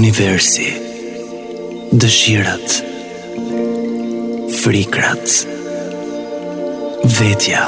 universi 0.00 0.68
Dëshirat 2.02 2.72
Frikrat 4.60 5.28
Vetja 7.18 7.60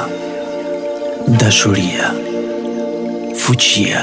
Dashuria 1.43 2.09
Fuqia 3.43 4.01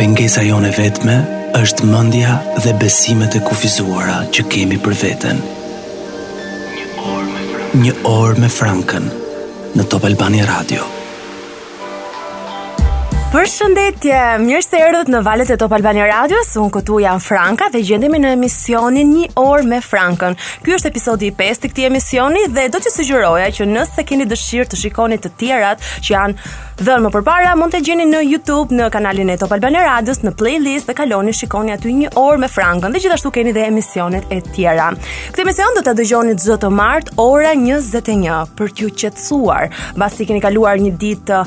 Pengesa 0.00 0.44
jone 0.50 0.72
vetme 0.80 1.16
është 1.62 1.88
mëndja 1.94 2.36
dhe 2.66 2.76
besimet 2.84 3.38
e 3.40 3.44
kufizuara 3.48 4.20
që 4.36 4.46
kemi 4.54 4.80
për 4.86 4.98
veten 5.04 5.42
Një 7.86 7.96
orë 8.16 8.42
me 8.46 8.50
frankën 8.60 9.08
Në 9.78 9.88
Top 9.94 10.04
Albani 10.10 10.44
Radio 10.52 10.72
Një 10.72 10.90
orë 10.90 10.90
me 10.90 10.90
frankën 10.90 11.00
Për 13.32 13.46
shëndetje, 13.48 14.16
mirë 14.44 14.60
se 14.60 14.76
erdhët 14.76 15.08
në 15.08 15.20
valet 15.24 15.48
e 15.54 15.54
Top 15.56 15.72
Albania 15.72 16.04
Radio, 16.10 16.42
së 16.44 16.60
unë 16.66 16.72
këtu 16.74 16.98
jam 17.00 17.20
Franka 17.24 17.70
dhe 17.72 17.80
gjendemi 17.88 18.18
në 18.20 18.34
emisionin 18.36 19.08
një 19.14 19.30
orë 19.40 19.64
me 19.70 19.78
Frankën. 19.80 20.34
Ky 20.66 20.74
është 20.76 20.90
episodi 20.92 21.30
5 21.38 21.62
të 21.62 21.70
këti 21.70 21.86
emisioni 21.88 22.42
dhe 22.52 22.66
do 22.74 22.82
të 22.84 22.92
sugjeroja 22.92 23.46
që 23.56 23.68
nëse 23.70 24.04
keni 24.04 24.26
dëshirë 24.28 24.68
të 24.74 24.80
shikoni 24.82 25.16
të 25.24 25.32
tjerat 25.40 25.86
që 26.04 26.12
janë 26.12 26.50
dhe 26.82 26.94
më 26.98 27.10
përpara, 27.14 27.54
mund 27.56 27.72
të 27.76 27.80
gjeni 27.86 28.04
në 28.10 28.20
Youtube 28.26 28.74
në 28.76 28.90
kanalin 28.92 29.30
e 29.32 29.38
Top 29.40 29.54
Albania 29.56 29.86
Radio, 29.86 30.12
në 30.26 30.34
playlist 30.40 30.90
dhe 30.90 30.96
kaloni 30.98 31.32
shikoni 31.36 31.72
aty 31.76 31.92
një 32.02 32.12
orë 32.20 32.42
me 32.44 32.50
Frankën 32.52 32.92
dhe 32.92 33.00
gjithashtu 33.04 33.32
keni 33.36 33.56
dhe 33.56 33.64
emisionet 33.70 34.28
e 34.32 34.42
tjera. 34.52 34.90
Këtë 35.30 35.46
emision 35.46 35.72
do 35.78 35.86
të 35.86 35.96
dëgjoni 36.02 36.36
të 36.36 36.50
zëtë 36.50 36.72
martë 36.82 37.16
ora 37.24 37.56
21 37.56 38.52
për 38.60 38.76
t'ju 38.76 40.28
keni 40.28 40.44
kaluar 40.44 40.76
një 40.84 40.92
ditë, 41.00 41.40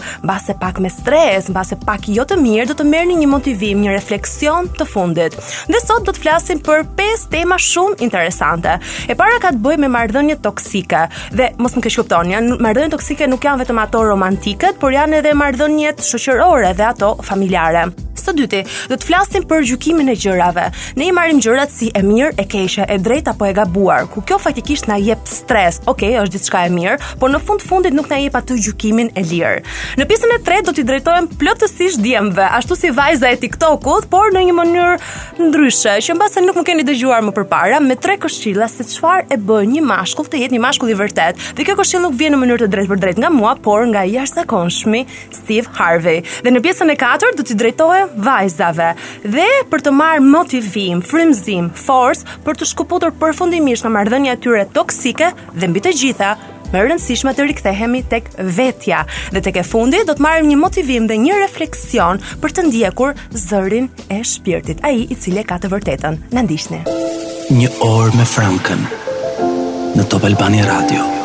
pak 0.57 0.81
me 0.81 0.89
stres, 0.89 1.53
se 1.75 1.85
pak 1.85 2.01
jo 2.09 2.23
të 2.27 2.37
mirë 2.39 2.67
do 2.69 2.75
të 2.79 2.85
merrni 2.87 3.15
një 3.19 3.27
motivim, 3.29 3.81
një 3.83 3.95
refleksion 3.95 4.69
të 4.79 4.85
fundit. 4.87 5.35
Dhe 5.67 5.81
sot 5.83 6.05
do 6.07 6.13
të 6.15 6.21
flasim 6.23 6.59
për 6.63 6.85
pesë 6.97 7.29
tema 7.33 7.57
shumë 7.59 7.99
interesante. 8.05 8.77
E 9.11 9.15
para 9.17 9.37
ka 9.43 9.51
të 9.55 9.59
bëjë 9.65 9.81
me 9.83 9.89
marrëdhëniet 9.91 10.43
toksike. 10.45 11.05
Dhe 11.35 11.49
mos 11.59 11.75
më 11.75 11.83
keq 11.87 11.97
kuptoni, 11.99 12.37
marrëdhëniet 12.55 12.95
toksike 12.95 13.27
nuk 13.27 13.43
janë 13.47 13.63
vetëm 13.65 13.81
ato 13.83 14.03
romantike, 14.07 14.71
por 14.79 14.95
janë 14.95 15.19
edhe 15.21 15.35
marrëdhëniet 15.37 16.03
shoqërore 16.05 16.71
dhe 16.79 16.89
ato 16.93 17.11
familjare. 17.27 17.89
Së 18.25 18.31
dyti, 18.33 18.61
do 18.89 18.95
të 18.97 19.05
flasim 19.05 19.43
për 19.45 19.65
gjykimin 19.69 20.07
e 20.09 20.15
gjërave. 20.17 20.63
Ne 20.97 21.11
i 21.11 21.13
marrim 21.13 21.37
gjërat 21.43 21.69
si 21.69 21.91
e 21.93 21.99
mirë, 22.01 22.31
e 22.41 22.45
keqe, 22.49 22.87
e 22.89 22.95
drejtë 23.05 23.33
apo 23.35 23.45
e 23.45 23.51
gabuar, 23.53 24.07
ku 24.09 24.23
kjo 24.25 24.39
faktikisht 24.41 24.87
na 24.89 24.95
jep 24.97 25.19
stres. 25.29 25.77
Okej, 25.83 26.15
okay, 26.15 26.15
është 26.23 26.33
diçka 26.39 26.63
e 26.65 26.71
mirë, 26.73 26.95
por 27.21 27.29
në 27.29 27.41
fund 27.45 27.61
fundit 27.61 27.93
nuk 27.93 28.07
na 28.09 28.17
jep 28.23 28.37
atë 28.39 28.57
gjykimin 28.65 29.11
e 29.19 29.25
lirë. 29.29 29.59
Në 29.99 30.07
pjesën 30.09 30.33
e 30.39 30.39
tretë 30.47 30.65
do 30.65 30.73
t'i 30.79 30.87
drejtohem 30.89 31.27
plot 31.35 31.64
si 31.67 31.87
djemve, 32.01 32.47
ashtu 32.51 32.75
si 32.75 32.91
vajza 32.91 33.29
e 33.29 33.37
TikTokut, 33.39 34.05
por 34.09 34.29
në 34.33 34.41
një 34.49 34.53
mënyrë 34.57 35.45
ndryshe, 35.47 35.95
që 36.05 36.15
mbase 36.17 36.43
nuk 36.43 36.57
më 36.59 36.63
keni 36.67 36.85
dëgjuar 36.87 37.23
më 37.25 37.33
përpara, 37.35 37.79
me 37.81 37.97
tre 38.01 38.17
këshilla 38.21 38.67
se 38.69 38.85
çfarë 38.91 39.27
e 39.33 39.37
bën 39.41 39.69
një 39.75 39.81
mashkull 39.85 40.29
të 40.31 40.41
jetë 40.43 40.55
një 40.57 40.61
mashkull 40.63 40.93
i 40.93 40.97
vërtet. 40.99 41.39
Dhe 41.57 41.65
kjo 41.67 41.75
këshill 41.79 42.03
nuk 42.05 42.13
vjen 42.19 42.35
në 42.35 42.41
mënyrë 42.43 42.65
të 42.65 42.69
drejtë 42.75 42.91
për 42.93 43.01
drejtë 43.05 43.23
nga 43.23 43.31
mua, 43.33 43.55
por 43.57 43.85
nga 43.89 44.05
i 44.07 44.13
jashtëzakonshmi 44.15 45.03
Steve 45.35 45.73
Harvey. 45.79 46.21
Dhe 46.45 46.53
në 46.53 46.61
pjesën 46.67 46.93
e 46.93 46.97
katërt 47.01 47.39
do 47.39 47.45
t'i 47.45 47.57
drejtohem 47.59 48.13
vajzave. 48.27 48.93
Dhe 49.25 49.47
për 49.71 49.85
të 49.87 49.95
marr 49.95 50.21
motivim, 50.25 51.01
frymëzim, 51.05 51.71
force 51.85 52.25
për 52.45 52.61
të 52.61 52.71
shkuputur 52.73 53.15
përfundimisht 53.21 53.85
nga 53.87 53.93
marrëdhënia 53.97 54.37
e 54.37 54.43
tyre 54.45 54.67
toksike 54.75 55.33
dhe 55.53 55.71
mbi 55.71 55.81
të 55.85 55.95
gjitha 56.01 56.33
më 56.75 56.83
rëndësishme 56.89 57.31
të 57.35 57.45
rikthehemi 57.49 58.01
tek 58.11 58.27
vetja 58.57 59.05
dhe 59.33 59.41
tek 59.45 59.61
e 59.61 59.65
fundi 59.67 60.01
do 60.07 60.15
të 60.17 60.25
marrim 60.25 60.49
një 60.51 60.57
motivim 60.59 61.07
dhe 61.09 61.15
një 61.25 61.37
refleksion 61.45 62.19
për 62.43 62.55
të 62.57 62.65
ndjekur 62.69 63.15
zërin 63.47 63.87
e 64.11 64.19
shpirtit, 64.33 64.83
ai 64.87 65.05
i 65.07 65.15
cili 65.15 65.45
ka 65.47 65.59
të 65.63 65.71
vërtetën. 65.71 66.19
Na 66.35 66.43
ndiqni. 66.43 66.83
Një 67.55 67.71
orë 67.85 68.15
me 68.19 68.25
Frankën 68.35 68.83
në 69.95 70.07
Top 70.11 70.25
Albani 70.27 70.63
Radio. 70.67 71.23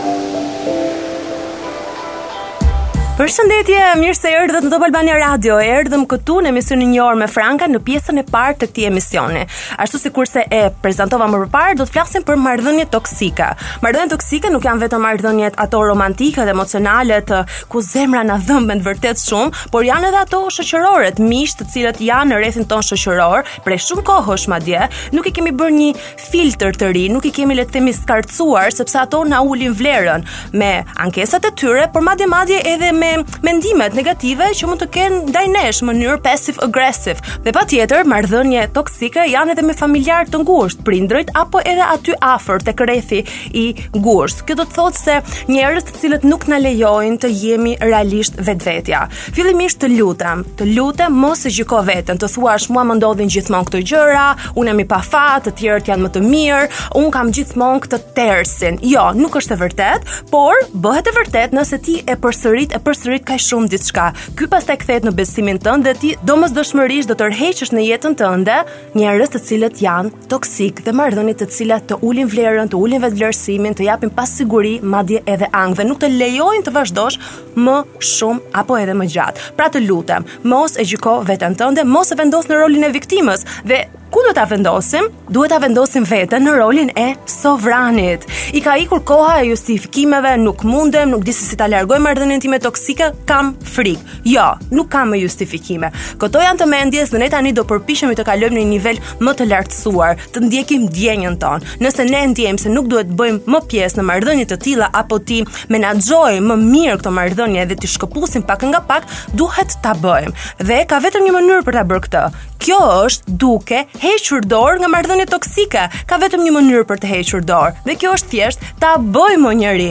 Përshëndetje, 3.20 3.78
mirë 4.00 4.14
se 4.16 4.30
erdhët 4.32 4.64
në 4.64 4.70
Top 4.72 4.84
Albania 4.86 5.12
Radio. 5.20 5.58
Erdhëm 5.60 6.06
këtu 6.08 6.38
në 6.40 6.48
emisionin 6.54 6.88
një 6.94 7.00
orë 7.04 7.18
me 7.20 7.26
Franka 7.28 7.66
në 7.68 7.76
pjesën 7.84 8.16
e 8.16 8.22
parë 8.24 8.54
të 8.62 8.68
këtij 8.70 8.86
emisioni. 8.88 9.42
Ashtu 9.84 9.98
sikurse 10.00 10.46
e 10.48 10.60
prezantova 10.80 11.26
më 11.28 11.40
parë, 11.52 11.74
do 11.76 11.84
të 11.84 11.92
flasim 11.92 12.24
për 12.24 12.38
mardhënje 12.40 12.86
toksike. 12.94 13.48
Mardhënje 13.84 14.12
toksike 14.14 14.48
nuk 14.54 14.64
janë 14.64 14.86
vetëm 14.86 15.04
marrëdhëniet 15.04 15.58
ato 15.60 15.82
romantike 15.84 16.46
dhe 16.48 16.54
emocionale 16.56 17.18
të 17.28 17.42
ku 17.68 17.82
zemra 17.84 18.22
na 18.24 18.38
dhëmbën 18.46 18.80
vërtet 18.88 19.20
shumë, 19.20 19.66
por 19.74 19.84
janë 19.84 20.08
edhe 20.14 20.20
ato 20.22 20.40
shoqërore, 20.56 21.12
të 21.20 21.20
të 21.60 21.68
cilët 21.74 22.00
janë 22.00 22.32
në 22.32 22.40
rrethin 22.40 22.64
ton 22.72 22.80
shoqëror, 22.88 23.44
prej 23.68 23.80
shumë 23.90 24.06
kohësh 24.08 24.48
madje, 24.54 24.88
nuk 25.12 25.28
i 25.28 25.30
kemi 25.36 25.52
bërë 25.60 25.76
një 25.76 25.90
filtr 26.30 26.72
të 26.80 26.90
ri, 26.96 27.04
nuk 27.12 27.28
i 27.28 27.32
kemi 27.42 27.52
le 27.60 27.68
të 27.68 27.76
themi 27.76 27.92
skarcuar 28.00 28.72
sepse 28.80 28.96
ato 29.04 29.20
na 29.28 29.44
ulin 29.44 29.76
vlerën 29.76 30.24
me 30.56 30.72
ankesat 30.96 31.44
e 31.44 31.52
tyre, 31.52 31.84
por 31.92 32.00
madje 32.08 32.24
madje 32.32 32.64
edhe 32.74 32.92
me 32.96 33.09
mendimet 33.46 33.94
negative 33.96 34.50
që 34.56 34.68
mund 34.68 34.82
të 34.82 34.88
kenë 34.94 35.20
ndaj 35.30 35.44
nesh 35.50 35.80
në 35.82 35.88
mënyrë 35.88 36.18
passive 36.24 36.62
aggressive. 36.66 37.22
Dhe 37.46 37.52
patjetër, 37.54 38.04
marrëdhënie 38.10 38.66
toksike 38.74 39.24
janë 39.32 39.54
edhe 39.54 39.64
me 39.66 39.74
familjar 39.78 40.28
të 40.30 40.40
ngushtë, 40.44 40.84
prindërit 40.86 41.32
apo 41.38 41.62
edhe 41.66 41.86
aty 41.94 42.14
afër 42.30 42.64
të 42.66 42.74
rrethi 42.80 43.20
i 43.56 43.66
ngushtë. 43.96 44.44
Kjo 44.48 44.58
do 44.60 44.66
të 44.68 44.76
thotë 44.76 44.98
se 45.02 45.16
njerëz 45.54 45.88
të 45.88 45.96
cilët 46.02 46.26
nuk 46.30 46.46
na 46.50 46.60
lejojnë 46.62 47.20
të 47.22 47.32
jemi 47.42 47.74
realisht 47.82 48.38
vetvetja. 48.46 49.04
Fillimisht 49.36 49.80
të 49.82 49.90
lutem, 49.96 50.44
të 50.60 50.70
lutem 50.74 51.18
mos 51.24 51.44
e 51.48 51.52
gjyko 51.54 51.82
veten, 51.88 52.20
të 52.20 52.30
thuash 52.34 52.68
mua 52.74 52.84
më 52.90 52.98
ndodhin 53.00 53.32
gjithmonë 53.32 53.70
këto 53.70 53.82
gjëra, 53.90 54.26
unë 54.58 54.72
jam 54.72 54.82
i 54.84 54.86
pa 54.94 55.00
fat, 55.06 55.46
të 55.48 55.54
tjerët 55.60 55.90
janë 55.90 56.06
më 56.06 56.12
të 56.18 56.24
mirë, 56.28 56.62
unë 57.00 57.12
kam 57.16 57.32
gjithmonë 57.36 57.82
këtë 57.86 58.00
tersin. 58.18 58.80
Jo, 58.90 59.08
nuk 59.18 59.36
është 59.40 59.56
e 59.56 59.60
vërtetë, 59.64 60.18
por 60.30 60.58
bëhet 60.84 61.10
e 61.12 61.16
vërtetë 61.16 61.58
nëse 61.58 61.80
ti 61.86 61.98
e 62.04 62.18
përsërit 62.20 62.76
e 62.76 62.82
përsërit 62.90 63.24
kaj 63.28 63.38
shumë 63.46 63.70
ditë 63.70 63.88
shka. 63.90 64.06
Ky 64.38 64.48
pas 64.50 64.66
të 64.66 64.98
në 65.06 65.12
besimin 65.14 65.58
tënd 65.62 65.86
dhe 65.86 65.94
ti 66.02 66.10
do 66.26 66.34
mësë 66.40 66.56
dëshmërish 66.58 67.08
do 67.10 67.14
të 67.18 67.28
në 67.76 67.84
jetën 67.86 68.16
tënde 68.20 68.56
njerëz 68.98 69.30
të 69.32 69.40
cilët 69.46 69.76
janë 69.80 70.26
toksik 70.30 70.82
dhe 70.84 70.94
marrëdhëni 70.98 71.34
të 71.38 71.46
cilat 71.54 71.84
të 71.90 72.00
ulin 72.08 72.28
vlerën, 72.32 72.70
të 72.70 72.76
ulin 72.78 73.02
vetëvlerësimin, 73.04 73.76
të 73.78 73.86
japin 73.86 74.10
pas 74.10 74.30
siguri, 74.40 74.78
madje 74.82 75.22
edhe 75.26 75.46
angë 75.62 75.78
dhe 75.80 75.86
nuk 75.88 76.00
të 76.02 76.10
lejojnë 76.16 76.66
të 76.66 76.74
vazhdosh 76.74 77.18
më 77.56 77.76
shumë 78.12 78.52
apo 78.60 78.78
edhe 78.80 78.96
më 78.98 79.08
gjatë. 79.12 79.48
Pra 79.58 79.68
të 79.70 79.84
lutem, 79.86 80.26
mos 80.50 80.76
e 80.80 80.86
gjyko 80.90 81.18
vetën 81.28 81.56
tënde, 81.60 81.86
mos 81.86 82.10
e 82.12 82.18
vendos 82.20 82.50
në 82.50 82.60
rolin 82.62 82.88
e 82.90 82.92
viktimës 82.98 83.46
dhe 83.70 83.86
Ku 84.10 84.18
do 84.26 84.32
ta 84.34 84.42
vendosim? 84.50 85.04
Duhet 85.30 85.52
ta 85.54 85.60
vendosim 85.62 86.02
veten 86.02 86.42
në 86.42 86.52
rolin 86.56 86.88
e 86.98 87.04
sovranit. 87.30 88.24
I 88.58 88.58
ka 88.64 88.72
ikur 88.82 89.04
koha 89.06 89.36
e 89.38 89.44
justifikimeve, 89.52 90.32
nuk 90.42 90.64
mundem, 90.66 91.12
nuk 91.14 91.22
di 91.22 91.30
se 91.30 91.44
si 91.46 91.54
ta 91.60 91.68
largoj 91.70 92.00
marrëdhënien 92.02 92.42
time 92.42 92.58
toksike, 92.58 92.79
Sika 92.80 93.10
kam 93.28 93.52
frikë. 93.66 94.20
Jo, 94.30 94.44
nuk 94.74 94.88
kam 94.92 95.10
më 95.12 95.18
justifikime. 95.20 95.90
Këto 96.20 96.40
janë 96.40 96.60
të 96.62 96.68
mendjes, 96.70 97.12
dhe 97.12 97.20
ne 97.20 97.28
tani 97.32 97.52
do 97.56 97.64
përpishemi 97.68 98.16
të 98.18 98.24
kalojmë 98.28 98.56
në 98.56 98.62
një 98.62 98.70
nivel 98.70 99.00
më 99.24 99.34
të 99.38 99.46
lartësuar, 99.50 100.18
të 100.34 100.42
ndjekim 100.46 100.86
djenjën 100.96 101.36
tonë. 101.42 101.74
Nëse 101.84 102.06
ne 102.08 102.22
ndjejmë 102.32 102.62
se 102.64 102.72
nuk 102.72 102.88
duhet 102.92 103.10
bëjmë 103.20 103.44
më 103.52 103.62
pjesë 103.72 104.00
në 104.00 104.06
marrëdhënie 104.10 104.46
të 104.52 104.60
tilla 104.64 104.90
apo 105.02 105.20
ti 105.30 105.42
menaxhojmë 105.68 106.46
më 106.48 106.70
mirë 106.70 107.00
këto 107.02 107.14
marrëdhënie 107.18 107.66
dhe 107.70 107.80
ti 107.82 107.90
shkëpusim 107.96 108.46
pak 108.48 108.64
nga 108.70 108.80
pak, 108.92 109.10
duhet 109.36 109.76
ta 109.84 109.92
bëjmë. 110.00 110.34
Dhe 110.64 110.80
ka 110.90 111.02
vetëm 111.04 111.26
një 111.28 111.36
mënyrë 111.36 111.66
për 111.68 111.76
ta 111.76 111.84
bërë 111.90 112.06
këtë. 112.08 112.24
Kjo 112.60 112.76
është 113.06 113.36
duke 113.40 113.78
hequr 114.02 114.44
dorë 114.50 114.80
nga 114.82 114.90
marrëdhëniet 114.92 115.30
toksike. 115.32 115.84
Ka 116.10 116.18
vetëm 116.20 116.42
një 116.44 116.52
mënyrë 116.58 116.84
për 116.90 117.00
të 117.02 117.10
hequr 117.14 117.44
dorë 117.48 117.86
dhe 117.88 117.96
kjo 118.02 118.12
është 118.18 118.32
thjesht 118.34 118.66
ta 118.82 118.94
bëj 119.00 119.38
më 119.40 119.54
njëri. 119.62 119.88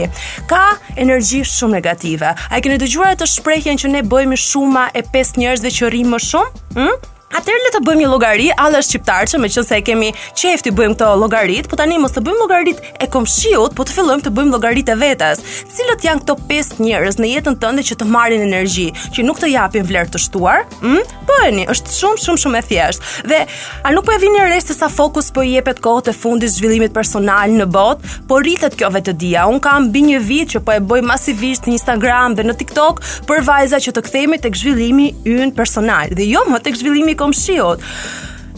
Ka 0.52 0.62
energji 1.02 1.42
shumë 1.56 1.76
negative. 1.80 2.32
A 2.46 2.58
e 2.60 2.64
keni 2.64 2.78
dëgjuar 2.84 3.16
atë 3.16 3.26
shprehjen 3.34 3.80
që 3.82 3.92
ne 3.96 4.04
bëhemi 4.10 4.38
shuma 4.38 4.86
e 4.94 5.02
pesë 5.10 5.42
njerëzve 5.42 5.74
që 5.80 5.90
rrim 5.92 6.14
më 6.14 6.22
shumë? 6.28 6.68
Hm? 6.78 6.98
Atëherë 7.30 7.60
le 7.62 7.70
të 7.70 7.78
bëjmë 7.86 8.00
një 8.02 8.06
llogari 8.10 8.46
allësh 8.58 8.88
shqiptarçe, 8.88 9.38
meqense 9.38 9.76
e 9.76 9.82
kemi 9.86 10.08
qejf 10.40 10.64
të 10.66 10.70
bëjmë 10.74 10.94
këto 10.98 11.08
llogarit, 11.20 11.68
po 11.70 11.76
tani 11.78 11.94
mos 12.02 12.10
të 12.16 12.24
bëjmë 12.26 12.40
llogarit 12.40 12.80
e 12.98 13.06
komshiut, 13.06 13.76
po 13.78 13.84
të 13.86 13.94
fillojmë 13.94 14.24
të 14.26 14.32
bëjmë 14.34 14.50
llogarit 14.50 14.88
e 14.90 14.96
vetes. 14.98 15.44
Cilët 15.70 16.02
janë 16.08 16.24
këto 16.24 16.34
5 16.48 16.80
njerëz 16.82 17.20
në 17.22 17.30
jetën 17.30 17.58
tënde 17.62 17.84
që 17.86 17.98
të 18.00 18.08
marrin 18.10 18.42
energji, 18.48 18.88
që 19.14 19.22
nuk 19.28 19.38
të 19.44 19.50
japin 19.52 19.86
vlerë 19.86 20.10
të 20.16 20.22
shtuar? 20.26 20.64
Hm? 20.82 20.96
Mm? 20.96 21.18
Bëheni, 21.30 21.64
po, 21.68 21.76
është 21.76 21.94
shumë 22.00 22.20
shumë 22.24 22.40
shumë 22.42 22.58
e 22.58 22.64
thjeshtë. 22.66 23.22
Dhe 23.30 23.38
a 23.86 23.92
nuk 23.94 24.04
po 24.08 24.16
e 24.16 24.18
vini 24.24 24.42
re 24.50 24.58
se 24.60 24.74
sa 24.74 24.90
fokus 24.90 25.30
po 25.30 25.44
i 25.46 25.54
jepet 25.54 25.78
kohët 25.86 26.10
e 26.10 26.16
fundit 26.16 26.50
zhvillimit 26.50 26.90
personal 26.96 27.46
në 27.54 27.68
botë, 27.70 28.16
po 28.26 28.40
rritet 28.42 28.74
kjo 28.80 28.90
vetëdia. 28.96 29.46
Un 29.46 29.62
kam 29.62 29.86
mbi 29.86 30.02
një 30.08 30.18
vit 30.26 30.56
që 30.56 30.64
po 30.66 30.74
e 30.74 30.82
bëj 30.82 31.04
masivisht 31.06 31.70
në 31.70 31.76
Instagram 31.78 32.34
dhe 32.40 32.48
në 32.50 32.58
TikTok 32.64 32.98
për 33.30 33.46
vajza 33.46 33.78
që 33.86 33.94
të 34.00 34.04
kthehemi 34.08 34.42
tek 34.42 34.58
zhvillimi 34.58 35.12
ynë 35.38 35.54
personal 35.60 36.10
dhe 36.18 36.26
jo 36.26 36.42
më 36.50 36.62
tek 36.66 36.80
zhvillimi 36.82 37.14
komshiut. 37.20 37.84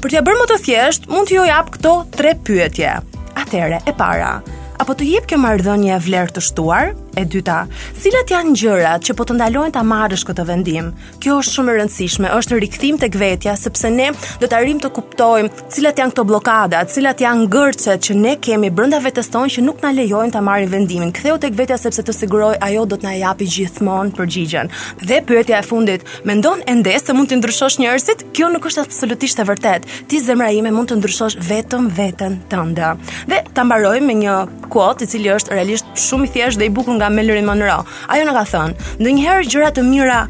Për 0.02 0.12
t'ja 0.12 0.22
bërë 0.26 0.40
më 0.42 0.46
të 0.50 0.58
thjesht, 0.66 1.06
mund 1.10 1.30
t'ju 1.30 1.46
jap 1.50 1.68
këto 1.76 1.94
tre 2.14 2.34
pyetje. 2.46 2.94
Atëre, 3.38 3.82
e 3.90 3.94
para, 3.98 4.34
apo 4.82 4.94
të 4.98 5.08
jep 5.12 5.28
kjo 5.30 5.38
marrëdhënie 5.42 5.98
vlerë 6.04 6.36
të 6.36 6.42
shtuar? 6.50 6.92
E 7.12 7.26
dyta, 7.28 7.66
cilat 8.00 8.30
janë 8.32 8.52
gjërat 8.56 9.02
që 9.04 9.12
po 9.18 9.24
të 9.28 9.34
ndalojnë 9.36 9.74
ta 9.74 9.82
marrësh 9.84 10.22
këtë 10.24 10.44
vendim? 10.48 10.86
Kjo 11.20 11.34
është 11.42 11.52
shumë 11.58 11.72
e 11.72 11.74
rëndësishme, 11.76 12.28
është 12.38 12.60
rikthim 12.62 12.96
tek 13.02 13.18
vetja 13.20 13.52
sepse 13.60 13.90
ne 13.92 14.06
do 14.40 14.48
të 14.48 14.56
arrim 14.56 14.78
të 14.80 14.88
kuptojmë 14.96 15.66
cilat 15.74 16.00
janë 16.00 16.14
këto 16.14 16.24
bllokada, 16.30 16.80
cilat 16.88 17.20
janë 17.20 17.48
ngërçet 17.50 18.06
që 18.06 18.16
ne 18.16 18.32
kemi 18.42 18.70
brenda 18.72 19.00
vetes 19.04 19.28
tonë 19.34 19.52
që 19.58 19.64
nuk 19.66 19.84
na 19.84 19.90
lejojnë 19.98 20.32
ta 20.32 20.40
marrim 20.46 20.72
vendimin. 20.72 21.10
Ktheu 21.12 21.36
tek 21.42 21.58
vetja 21.60 21.76
sepse 21.82 22.00
të 22.06 22.14
siguroj 22.16 22.54
ajo 22.70 22.86
do 22.88 22.96
të 22.96 23.04
na 23.04 23.12
japi 23.18 23.50
gjithmonë 23.58 24.16
përgjigjen. 24.16 24.72
Dhe 25.04 25.20
pyetja 25.28 25.60
e 25.60 25.66
fundit, 25.68 26.08
mendon 26.24 26.64
ende 26.64 26.96
se 26.96 27.12
mund 27.12 27.28
të 27.34 27.42
ndryshosh 27.42 27.76
njerëzit? 27.84 28.24
Kjo 28.32 28.48
nuk 28.56 28.70
është 28.72 28.86
absolutisht 28.88 29.36
e 29.36 29.46
vërtetë. 29.50 30.00
Ti 30.08 30.22
zemra 30.30 30.48
ime 30.56 30.72
mund 30.72 30.88
të 30.88 30.96
ndryshosh 31.02 31.36
vetëm 31.44 31.92
veten 31.98 32.40
tënde. 32.50 32.94
Dhe 33.28 33.42
ta 33.52 33.68
mbarojmë 33.68 34.08
me 34.08 34.18
një 34.24 34.40
quote 34.72 35.04
i 35.04 35.12
cili 35.12 35.28
është 35.36 35.52
realisht 35.58 35.92
shumë 36.06 36.24
i 36.24 36.32
thjeshtë 36.32 36.62
dhe 36.62 36.70
i 36.70 36.72
bukur 36.72 36.96
nga 37.02 37.10
Marilyn 37.10 37.42
Monroe. 37.46 37.82
Ajo 38.06 38.22
na 38.22 38.36
ka 38.38 38.46
thënë, 38.46 38.78
ndonjëherë 39.02 39.50
gjëra 39.50 39.70
të 39.74 39.82
mira 39.90 40.20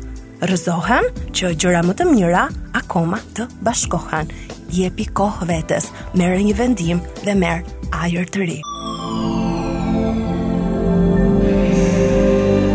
rrezohen, 0.43 1.05
që 1.37 1.53
gjëra 1.61 1.85
më 1.87 1.95
të 2.01 2.09
mira 2.09 2.49
akoma 2.77 3.21
të 3.37 3.47
bashkohen. 3.69 4.33
Jepi 4.73 5.05
kohë 5.13 5.45
vetes, 5.51 5.91
merr 6.17 6.41
një 6.41 6.57
vendim 6.57 7.05
dhe 7.27 7.37
merr 7.37 7.61
ajër 7.93 8.25
të 8.33 8.47
ri. 8.49 8.59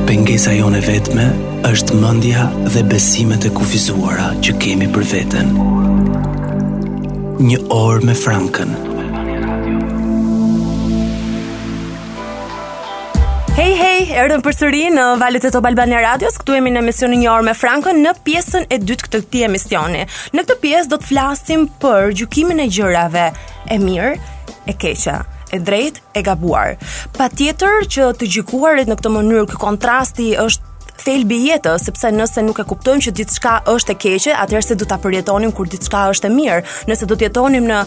Pengesa 0.08 0.54
jo 0.56 0.70
në 0.72 0.82
vetme 0.86 1.26
është 1.68 1.98
mëndja 1.98 2.46
dhe 2.76 2.84
besimet 2.92 3.50
e 3.50 3.52
kufizuara 3.58 4.30
që 4.46 4.56
kemi 4.62 4.88
për 4.96 5.10
vetën. 5.14 5.50
Një 7.44 7.60
orë 7.74 8.06
me 8.08 8.14
frankën. 8.18 8.78
erdhëm 14.18 14.42
përsëri 14.42 14.86
në 14.90 15.02
Valet 15.22 15.44
e 15.46 15.50
Top 15.54 15.66
Albania 15.70 16.00
Radios. 16.02 16.40
Ktu 16.42 16.56
jemi 16.56 16.72
në 16.74 16.82
emisionin 16.82 17.20
një 17.22 17.28
orë 17.36 17.46
me 17.46 17.54
Frankën 17.54 18.00
në 18.02 18.16
pjesën 18.26 18.64
e 18.74 18.80
dytë 18.82 19.06
këtë 19.06 19.20
këtij 19.28 19.44
emisioni. 19.46 20.00
Në 20.34 20.44
këtë 20.48 20.58
pjesë 20.64 20.90
do 20.94 20.98
të 21.04 21.10
flasim 21.12 21.68
për 21.84 22.16
gjykimin 22.24 22.64
e 22.64 22.68
gjërave 22.74 23.28
e 23.70 23.78
mirë, 23.84 24.16
e 24.66 24.74
keqja 24.74 25.20
e 25.54 25.62
drejt 25.64 26.02
e 26.18 26.24
gabuar. 26.26 26.74
Pa 27.18 27.30
tjetër 27.32 27.86
që 27.94 28.10
të 28.20 28.32
gjikuarit 28.38 28.90
në 28.92 28.98
këtë 29.00 29.14
mënyrë, 29.20 29.46
kë 29.54 29.62
kontrasti 29.62 30.32
është 30.42 30.66
thelbi 31.04 31.38
jetës, 31.52 31.86
sepse 31.86 32.10
nëse 32.12 32.42
nuk 32.44 32.58
e 32.58 32.66
kuptojmë 32.72 33.06
që 33.06 33.14
diçka 33.22 33.58
është 33.70 33.94
e 33.94 34.02
keqe, 34.02 34.34
atëherë 34.34 34.66
se 34.72 34.80
do 34.82 34.90
ta 34.90 34.98
përjetonim 35.04 35.54
kur 35.56 35.70
diçka 35.70 36.08
është 36.16 36.26
e 36.26 36.34
mirë. 36.40 36.66
Nëse 36.90 37.06
do 37.08 37.14
të 37.16 37.30
jetonim 37.30 37.70
në 37.70 37.84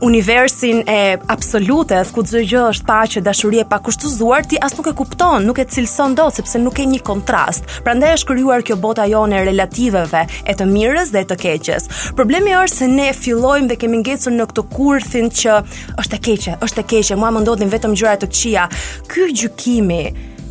universin 0.00 0.82
e 0.86 1.18
absolute, 1.26 2.02
ku 2.12 2.22
çdo 2.26 2.40
gjë 2.44 2.62
është 2.72 2.86
paqe, 2.88 3.22
dashuri 3.24 3.60
e 3.62 3.66
pakushtuar, 3.68 4.44
ti 4.48 4.58
as 4.62 4.74
nuk 4.76 4.88
e 4.90 4.94
kupton, 4.96 5.44
nuk 5.46 5.58
e 5.60 5.64
cilson 5.70 6.14
dot 6.18 6.34
sepse 6.38 6.58
nuk 6.58 6.78
e 6.80 6.86
një 6.88 7.00
kontrast. 7.06 7.80
Prandaj 7.86 8.16
është 8.18 8.28
krijuar 8.32 8.62
kjo 8.66 8.76
bota 8.80 9.06
jonë 9.08 9.40
e 9.40 9.44
relativeve, 9.50 10.24
e 10.46 10.54
të 10.58 10.66
mirës 10.70 11.12
dhe 11.14 11.22
e 11.24 11.28
të 11.30 11.38
keqes. 11.44 11.88
Problemi 12.18 12.54
është 12.58 12.82
se 12.82 12.88
ne 12.90 13.12
fillojmë 13.14 13.70
dhe 13.70 13.78
kemi 13.84 14.02
ngjecur 14.02 14.34
në 14.34 14.48
këtë 14.50 14.66
kurthin 14.74 15.30
që 15.30 15.58
është 16.02 16.18
e 16.18 16.22
keqe, 16.26 16.56
është 16.66 16.82
e 16.82 16.86
keqe, 16.94 17.18
mua 17.18 17.30
më 17.34 17.44
ndodhin 17.44 17.72
vetëm 17.72 17.94
gjëra 17.98 18.16
të 18.24 18.30
këqija. 18.32 18.66
Ky 19.12 19.30
gjykimi 19.40 20.02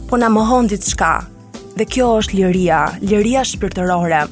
po 0.10 0.19
na 0.22 0.30
mohon 0.34 0.69
diçka. 0.72 1.13
Dhe 1.74 1.88
kjo 1.89 2.16
është 2.22 2.38
liria, 2.38 2.84
liria 3.01 3.42
shpirtërore. 3.50 4.28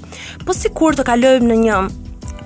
Po 0.46 0.54
sikur 0.54 0.94
të 0.96 1.08
kalojmë 1.10 1.50
në 1.50 1.60
një 1.64 1.78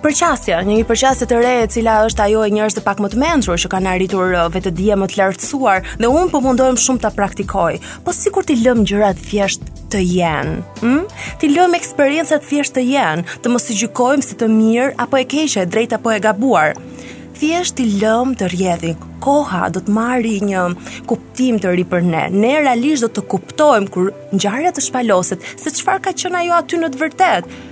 Përqasja, 0.05 0.59
një 0.69 0.83
përqasje 0.85 1.25
të 1.25 1.37
re 1.41 1.51
e 1.63 1.69
cila 1.73 1.95
është 2.05 2.21
ajo 2.27 2.41
e 2.45 2.49
njerëzve 2.53 2.81
pak 2.85 2.99
më 3.01 3.07
të 3.09 3.17
mençur 3.23 3.57
që 3.63 3.69
kanë 3.73 3.89
arritur 3.95 4.35
uh, 4.37 4.43
vetë 4.53 4.71
dia 4.77 4.93
më 5.01 5.07
të 5.09 5.17
lartësuar 5.17 5.81
dhe 5.97 6.11
unë 6.11 6.27
po 6.29 6.41
mundohem 6.45 6.77
shumë 6.83 7.01
ta 7.01 7.09
praktikoj. 7.15 7.79
Po 8.05 8.13
sikur 8.13 8.45
ti 8.45 8.59
lëm 8.59 8.83
gjërat 8.85 9.23
thjesht 9.31 9.65
të 9.89 10.03
jenë. 10.05 10.59
Hm? 10.83 10.99
Ti 11.41 11.49
lëm 11.55 11.73
eksperiencat 11.79 12.45
thjesht 12.45 12.77
të 12.77 12.85
jenë, 12.91 13.25
të 13.41 13.55
mos 13.55 13.65
i 13.73 13.79
gjykojmë 13.81 14.29
se 14.29 14.37
të 14.43 14.51
mirë 14.59 14.93
apo 15.07 15.23
e 15.23 15.25
keqe, 15.33 15.65
drejt 15.73 15.97
apo 15.97 16.13
e 16.13 16.21
gabuar. 16.27 16.77
Thjesht 17.41 17.81
i 17.83 17.89
lëm 17.97 18.37
të 18.37 18.53
rrjedhin. 18.53 19.01
Koha 19.25 19.71
do 19.73 19.81
të 19.81 19.89
marrë 19.91 20.37
një 20.51 20.67
kuptim 21.09 21.55
të 21.59 21.71
ri 21.73 21.83
për 21.89 22.05
ne. 22.05 22.27
Ne 22.31 22.59
realisht 22.61 23.01
do 23.01 23.09
të 23.17 23.23
kuptojmë 23.33 23.91
kur 23.95 24.13
ngjarja 24.37 24.69
të 24.77 24.81
shpaloset 24.85 25.51
se 25.59 25.73
çfarë 25.79 26.05
ka 26.05 26.13
qenë 26.23 26.45
ajo 26.45 26.59
aty 26.61 26.77
në 26.85 26.93
të 26.93 27.01
vërtetë 27.07 27.64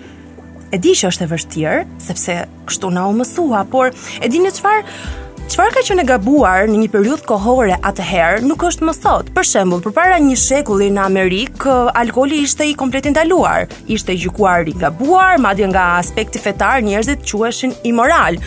e 0.74 0.80
di 0.82 0.92
që 0.98 1.12
është 1.12 1.26
e 1.28 1.32
vështirë, 1.34 1.82
sepse 2.02 2.36
kështu 2.70 2.90
na 2.96 3.04
u 3.08 3.14
mësua, 3.20 3.62
por 3.70 3.94
e 3.94 4.30
dini 4.32 4.50
çfarë? 4.54 4.88
Çfarë 5.44 5.74
ka 5.76 5.82
qenë 5.86 6.04
gabuar 6.08 6.66
në 6.72 6.78
një 6.82 6.88
periudhë 6.94 7.28
kohore 7.30 7.76
atëherë, 7.86 8.40
nuk 8.48 8.64
është 8.66 8.88
më 8.88 8.94
sot. 8.96 9.30
Për 9.36 9.46
shembull, 9.50 9.84
përpara 9.84 10.16
një 10.24 10.38
shekulli 10.40 10.88
në 10.96 11.04
Amerikë, 11.04 11.76
alkooli 12.00 12.40
ishte 12.48 12.66
i 12.66 12.74
kompletë 12.80 13.12
ndaluar, 13.14 13.68
ishte 13.92 14.16
gjykuar 14.18 14.72
i 14.72 14.76
gabuar, 14.86 15.36
madje 15.44 15.68
nga 15.70 15.92
aspekti 16.00 16.40
fetar 16.42 16.80
njerëzit 16.88 17.22
quheshin 17.30 17.76
imoral. 17.86 18.40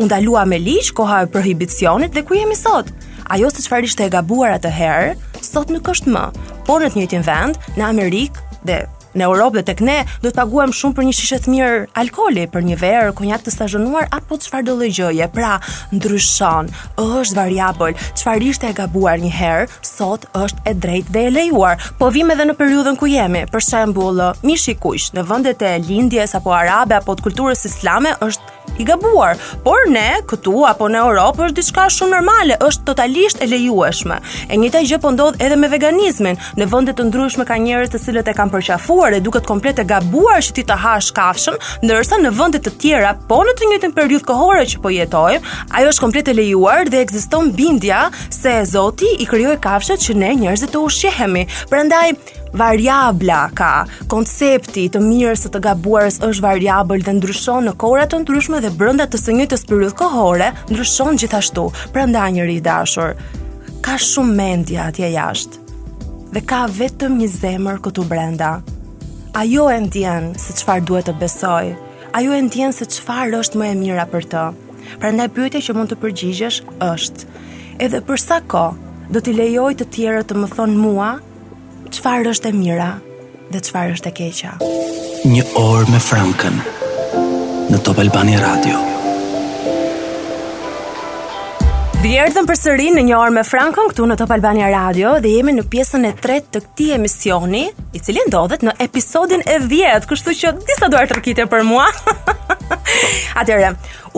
U 0.00 0.08
ndalua 0.08 0.46
me 0.48 0.58
ligj 0.58 0.90
koha 0.96 1.22
e 1.26 1.30
prohibicionit 1.34 2.16
dhe 2.16 2.24
ku 2.24 2.38
jemi 2.40 2.56
sot? 2.58 2.88
Ajo 3.30 3.50
se 3.54 3.62
çfarë 3.66 3.86
ishte 3.92 4.08
e 4.08 4.14
gabuar 4.16 4.56
atëherë, 4.56 5.14
sot 5.44 5.68
nuk 5.70 5.92
është 5.92 6.16
më. 6.16 6.24
Por 6.66 6.80
në 6.82 6.90
të 6.94 6.98
njëjtin 7.04 7.28
vend, 7.28 7.60
në 7.76 7.86
Amerikë 7.92 8.48
dhe 8.64 8.80
në 9.18 9.26
Europë 9.26 9.56
dhe 9.58 9.62
tek 9.70 9.80
ne 9.84 9.96
do 10.22 10.28
të 10.30 10.36
paguajmë 10.36 10.76
shumë 10.76 10.96
për 10.96 11.06
një 11.08 11.14
shishe 11.16 11.38
të 11.42 11.50
mirë 11.52 11.78
alkooli 12.02 12.44
për 12.52 12.64
një 12.66 12.76
verë 12.80 13.14
konjak 13.18 13.42
të 13.46 13.54
stazhonuar 13.56 14.06
apo 14.14 14.38
çfarë 14.42 14.66
do 14.68 14.76
lloj 14.78 14.90
gjëje. 15.00 15.28
Pra, 15.34 15.54
ndryshon, 15.94 16.70
është 17.02 17.36
variabël. 17.38 17.96
Çfarë 18.18 18.50
ishte 18.52 18.68
e 18.70 18.76
gabuar 18.78 19.18
një 19.22 19.32
herë, 19.34 19.66
sot 19.86 20.26
është 20.38 20.66
e 20.70 20.74
drejtë 20.82 21.12
dhe 21.14 21.24
e 21.28 21.32
lejuar. 21.34 21.80
Po 21.98 22.10
vim 22.14 22.30
edhe 22.34 22.46
në 22.50 22.56
periudhën 22.58 22.98
ku 23.00 23.08
jemi. 23.10 23.44
Për 23.50 23.66
shembull, 23.66 24.22
mishi 24.46 24.76
kuq 24.78 25.10
në 25.16 25.26
vendet 25.30 25.62
e 25.66 25.74
lindjes 25.86 26.36
apo 26.38 26.54
arabe 26.54 26.98
apo 27.00 27.14
të 27.18 27.26
kulturës 27.26 27.66
islame 27.68 28.14
është 28.26 28.58
i 28.78 28.84
gabuar, 28.84 29.36
por 29.64 29.78
ne 29.90 30.10
këtu 30.28 30.62
apo 30.68 30.86
në 30.90 31.00
Europë 31.04 31.46
është 31.48 31.56
diçka 31.58 31.84
shumë 31.96 32.12
normale, 32.16 32.56
është 32.66 32.86
totalisht 32.90 33.42
e 33.42 33.48
lejueshme. 33.50 34.18
E 34.48 34.56
njëjta 34.60 34.82
gjë 34.90 34.98
po 35.02 35.12
ndodh 35.14 35.40
edhe 35.44 35.56
me 35.60 35.68
veganizmin. 35.72 36.38
Në 36.60 36.68
vende 36.72 36.94
të 36.96 37.08
ndryshme 37.08 37.46
ka 37.48 37.56
njerëz 37.60 37.92
të 37.92 38.00
cilët 38.04 38.28
e 38.32 38.36
kanë 38.36 38.54
përqafuar 38.54 39.14
dhe 39.16 39.22
duket 39.24 39.46
komplet 39.48 39.82
e 39.82 39.86
gabuar 39.92 40.40
që 40.46 40.56
ti 40.58 40.64
të 40.68 40.76
hash 40.84 41.10
kafshën, 41.16 41.58
ndërsa 41.84 42.20
në 42.22 42.32
vende 42.38 42.60
të 42.64 42.74
tjera, 42.82 43.14
po 43.30 43.42
në 43.48 43.56
të 43.58 43.70
njëjtën 43.72 43.94
periudhë 43.96 44.28
kohore 44.30 44.66
që 44.72 44.82
po 44.84 44.92
jetojmë, 44.94 45.54
ajo 45.78 45.92
është 45.94 46.04
komplet 46.06 46.30
e 46.32 46.36
lejuar 46.40 46.90
dhe 46.90 47.02
ekziston 47.04 47.52
bindja 47.56 48.06
se 48.32 48.60
Zoti 48.72 49.10
i 49.20 49.26
krijoi 49.26 49.58
kafshët 49.60 50.00
që 50.06 50.16
ne 50.22 50.32
njerëzit 50.40 50.72
të 50.74 50.84
ushqehemi. 50.86 51.46
Prandaj, 51.70 52.12
variabla 52.52 53.42
ka. 53.56 53.70
Koncepti 54.10 54.86
të 54.92 55.00
mirës 55.02 55.46
së 55.46 55.52
të 55.54 55.60
gabuarës 55.66 56.20
është 56.26 56.44
variabël 56.44 57.04
dhe 57.06 57.14
ndryshon 57.18 57.68
në 57.68 57.76
kohra 57.80 58.06
të 58.10 58.22
ndryshme 58.24 58.60
dhe 58.64 58.72
brenda 58.76 59.06
të 59.06 59.20
së 59.20 59.36
njëjtës 59.38 59.64
periudhë 59.68 59.98
kohore, 60.00 60.50
ndryshon 60.70 61.18
gjithashtu. 61.20 61.68
Prandaj 61.94 62.30
njëri 62.36 62.58
i 62.60 62.64
dashur 62.66 63.14
ka 63.80 63.94
shumë 63.96 64.34
mendje 64.38 64.76
atje 64.88 65.08
jashtë 65.14 65.58
dhe 66.34 66.40
ka 66.46 66.64
vetëm 66.78 67.14
një 67.22 67.28
zemër 67.32 67.78
këtu 67.84 68.02
brenda. 68.06 68.56
Ajo 69.34 69.68
e 69.72 69.78
ndjen 69.86 70.32
se 70.38 70.54
çfarë 70.60 70.84
duhet 70.88 71.08
të 71.10 71.14
besoj. 71.22 71.70
Ajo 72.18 72.34
e 72.36 72.42
ndjen 72.48 72.74
se 72.76 72.84
çfarë 72.92 73.40
është 73.40 73.58
më 73.62 73.70
e 73.74 73.78
mira 73.80 74.04
për 74.10 74.26
të. 74.34 74.44
Prandaj 75.00 75.30
pyetja 75.36 75.62
që 75.66 75.74
mund 75.78 75.90
të 75.92 75.98
përgjigjesh 76.02 76.58
është: 76.86 77.26
Edhe 77.82 78.02
për 78.10 78.20
sa 78.26 78.40
kohë 78.52 79.10
do 79.14 79.22
t'i 79.24 79.34
lejoj 79.38 79.72
të 79.80 79.88
tjerët 79.96 80.30
të 80.30 80.38
më 80.44 80.52
thonë 80.56 80.78
mua 80.84 81.10
qëfar 81.94 82.28
është 82.30 82.50
e 82.50 82.54
mira 82.56 82.88
dhe 83.50 83.58
qëfar 83.66 83.94
është 83.96 84.10
e 84.10 84.14
keqa. 84.20 84.52
Një 85.30 85.44
orë 85.60 85.90
me 85.92 85.98
Frankën 86.02 86.60
në 87.70 87.80
Top 87.86 87.98
Albani 88.02 88.36
Radio. 88.40 88.78
Dhe 92.00 92.14
erdhëm 92.22 92.46
për 92.48 92.56
në 92.96 93.02
një 93.08 93.16
orë 93.18 93.34
me 93.38 93.42
Frankën 93.44 93.90
këtu 93.90 94.06
në 94.08 94.16
Top 94.20 94.30
Albania 94.36 94.70
Radio 94.72 95.18
dhe 95.20 95.34
jemi 95.34 95.52
në 95.58 95.66
pjesën 95.72 96.06
e 96.08 96.14
tretë 96.16 96.48
të 96.54 96.62
këti 96.68 96.86
emisioni, 96.98 97.66
i 97.92 97.98
cili 98.00 98.24
ndodhet 98.30 98.62
në 98.64 98.78
episodin 98.86 99.42
e 99.44 99.58
10, 99.60 100.06
kështu 100.08 100.36
që 100.42 100.54
disa 100.70 100.88
duar 100.88 101.10
të 101.10 101.18
rëkite 101.20 101.48
për 101.52 101.66
mua. 101.68 101.90
Atëherë, 103.40 103.70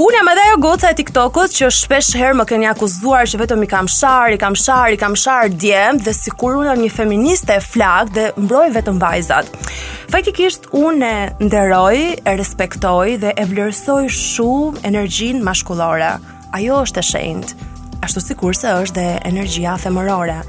unë 0.02 0.16
jam 0.18 0.30
edhe 0.32 0.42
ajo 0.48 0.58
goca 0.62 0.90
e 0.92 0.96
TikTokut 0.98 1.54
që 1.56 1.70
shpesh 1.74 2.12
herë 2.18 2.36
më 2.40 2.46
kanë 2.50 2.68
akuzuar 2.72 3.28
që 3.30 3.40
vetëm 3.42 3.64
i 3.66 3.70
kam 3.70 3.88
shar, 3.90 4.34
i 4.34 4.38
kam 4.40 4.56
shar, 4.58 4.92
i 4.94 4.98
kam 5.00 5.16
shar 5.18 5.48
djem 5.52 6.00
dhe 6.04 6.14
sikur 6.16 6.58
unë 6.60 6.72
jam 6.72 6.84
një 6.84 6.92
feministe 6.96 7.56
e 7.56 7.64
flak 7.64 8.12
dhe 8.16 8.28
mbroj 8.38 8.68
vetëm 8.76 9.00
vajzat. 9.02 9.50
Faktikisht 10.12 10.70
unë 10.76 11.02
e 11.02 11.48
nderoj, 11.48 12.00
e 12.26 12.36
respektoj 12.40 13.18
dhe 13.24 13.34
e 13.36 13.48
vlerësoj 13.52 14.06
shumë 14.20 14.84
energjinë 14.92 15.44
maskullore. 15.48 16.14
Ajo 16.52 16.82
është 16.84 17.00
e 17.04 17.10
shenjtë 17.12 17.68
ashtu 18.02 18.20
si 18.22 18.34
kurse 18.38 18.70
është 18.82 18.98
dhe 18.98 19.06
energjia 19.30 19.76
femërore. 19.80 20.40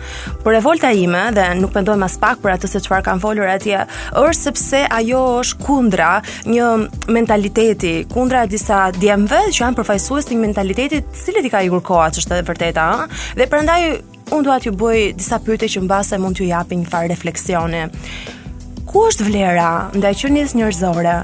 Por 0.43 0.55
revolta 0.55 0.89
ime, 0.97 1.21
dhe 1.35 1.45
nuk 1.59 1.71
pëndoj 1.75 1.95
mas 2.01 2.15
pak 2.21 2.41
për 2.43 2.55
atë 2.55 2.69
se 2.71 2.81
qëfar 2.83 3.03
kanë 3.05 3.23
folur 3.23 3.49
atje, 3.49 3.83
është 4.09 4.39
sepse 4.49 4.81
ajo 4.97 5.21
është 5.43 5.59
kundra 5.65 6.11
një 6.49 6.71
mentaliteti, 7.17 7.93
kundra 8.13 8.43
disa 8.49 8.87
djemve 8.97 9.43
që 9.49 9.65
janë 9.65 9.83
të 9.83 10.23
një 10.33 10.41
mentalitetit 10.47 11.13
cilët 11.25 11.45
i 11.49 11.53
ka 11.53 11.61
i 11.65 11.69
gurkoa, 11.69 12.09
që 12.11 12.23
është 12.23 12.39
të 12.39 12.47
vërteta, 12.49 12.87
dhe 13.37 13.47
përëndaj 13.51 13.81
unë 14.33 14.45
duat 14.45 14.65
ju 14.65 14.73
bëj 14.77 15.01
disa 15.19 15.37
pyte 15.43 15.69
që 15.69 15.83
në 15.83 15.91
base 15.91 16.17
mund 16.21 16.37
t'ju 16.39 16.49
japin 16.49 16.81
një 16.83 16.89
farë 16.89 17.11
refleksione. 17.11 17.85
Ku 18.89 19.05
është 19.09 19.27
vlera 19.27 19.69
nda 19.95 20.09
e 20.09 20.17
qënjës 20.17 20.55
njërzore, 20.57 21.17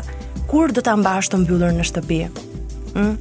kur 0.49 0.73
do 0.73 0.81
t'a 0.85 0.95
mbash 0.97 1.29
të 1.31 1.41
mbyllur 1.43 1.73
në 1.77 1.85
shtëpi? 1.89 2.21
Hmm? 2.95 3.15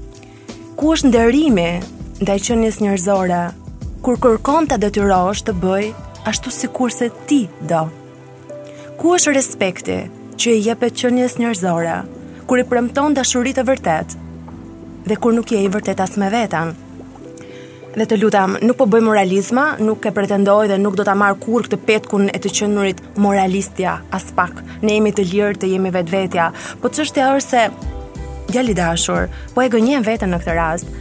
Ku 0.79 0.93
është 0.95 1.09
nderimi 1.11 1.71
ndaj 2.19 2.41
qenjes 2.49 2.81
njerëzore, 2.83 3.43
kur 4.03 4.17
kërkon 4.23 4.67
ta 4.71 4.77
detyrosh 4.83 5.45
të 5.47 5.53
bëj 5.63 5.89
ashtu 6.27 6.51
kur 6.73 6.91
se 6.91 7.11
ti 7.27 7.49
do. 7.61 7.89
Ku 8.99 9.13
është 9.17 9.35
respekti 9.37 9.99
që 10.37 10.49
i 10.53 10.63
jepet 10.69 10.95
qenjes 10.99 11.37
njerëzore 11.39 12.01
kur 12.49 12.59
i 12.59 12.65
premton 12.65 13.15
dashuritë 13.15 13.61
e 13.61 13.65
vërtet 13.69 14.17
dhe 15.09 15.17
kur 15.17 15.33
nuk 15.35 15.53
je 15.53 15.63
i 15.63 15.69
vërtet 15.69 16.01
as 16.01 16.17
me 16.19 16.31
veten? 16.31 16.75
Dhe 17.95 18.05
të 18.05 18.19
lutam, 18.21 18.57
nuk 18.63 18.77
po 18.77 18.87
bëj 18.87 19.01
moralizma, 19.03 19.77
nuk 19.81 20.05
e 20.05 20.11
pretendoj 20.15 20.67
dhe 20.69 20.79
nuk 20.79 20.97
do 20.99 21.07
ta 21.07 21.15
marr 21.17 21.39
kurrë 21.41 21.69
këtë 21.71 21.79
petkun 21.87 22.27
e 22.35 22.39
të 22.39 22.53
qënurit 22.59 23.01
moralistja 23.17 24.01
as 24.15 24.27
pak. 24.35 24.59
Ne 24.83 24.99
jemi 24.99 25.15
të 25.15 25.25
lirë 25.31 25.61
të 25.63 25.71
jemi 25.73 25.95
vetvetja, 25.95 26.51
po 26.83 26.91
çështja 26.91 27.31
është 27.39 27.49
se 27.49 27.71
Gjalli 28.49 28.73
dashur, 28.73 29.27
po 29.53 29.61
e 29.61 29.69
gënjen 29.69 30.05
veten 30.07 30.31
në 30.33 30.39
këtë 30.41 30.53
rast. 30.57 30.95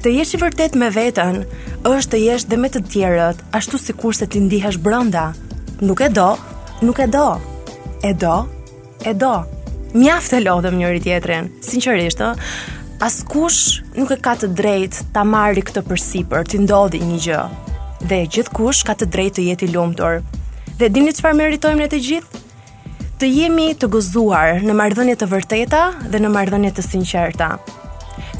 Të 0.00 0.10
jesh 0.16 0.30
i 0.38 0.38
vërtet 0.40 0.76
me 0.80 0.86
veten 0.88 1.42
është 1.90 2.12
të 2.14 2.18
jesh 2.22 2.44
dhe 2.48 2.56
me 2.56 2.68
të 2.72 2.80
tjerët, 2.88 3.40
ashtu 3.52 3.76
sikur 3.76 4.14
se 4.16 4.24
ti 4.32 4.40
ndihesh 4.40 4.78
brenda. 4.80 5.26
Nuk 5.84 6.00
e 6.00 6.06
do, 6.08 6.38
nuk 6.80 7.02
e 7.04 7.04
do. 7.12 7.26
E 8.08 8.14
do, 8.16 8.38
e 9.04 9.12
do. 9.12 9.32
Mjaft 9.92 10.32
e 10.32 10.40
lodhëm 10.40 10.78
njëri 10.80 11.02
tjetrin. 11.04 11.50
Sinqerisht, 11.66 12.22
askush 13.04 13.82
nuk 13.98 14.14
e 14.16 14.16
ka 14.24 14.38
të 14.40 14.48
drejtë 14.56 15.04
ta 15.12 15.20
marrë 15.28 15.66
këtë 15.68 15.84
përsipër, 15.90 16.48
ti 16.48 16.62
ndodhi 16.64 17.02
një 17.04 17.18
gjë. 17.26 17.42
Dhe 18.08 18.22
gjithkush 18.32 18.80
ka 18.88 18.96
të 18.96 19.04
drejtë 19.12 19.36
të 19.42 19.46
jetë 19.50 19.66
i 19.68 19.74
lumtur. 19.74 20.22
Dhe 20.80 20.88
dini 20.88 21.12
çfarë 21.12 21.36
meritojmë 21.42 21.82
ne 21.84 21.90
të 21.92 22.00
gjithë? 22.06 22.44
Të 23.20 23.34
jemi 23.36 23.68
të 23.76 23.92
gëzuar 23.92 24.64
në 24.64 24.78
marrëdhënie 24.80 25.18
të 25.20 25.28
vërteta 25.28 25.82
dhe 26.08 26.24
në 26.24 26.32
marrëdhënie 26.38 26.72
të 26.72 26.86
sinqerta 26.88 27.50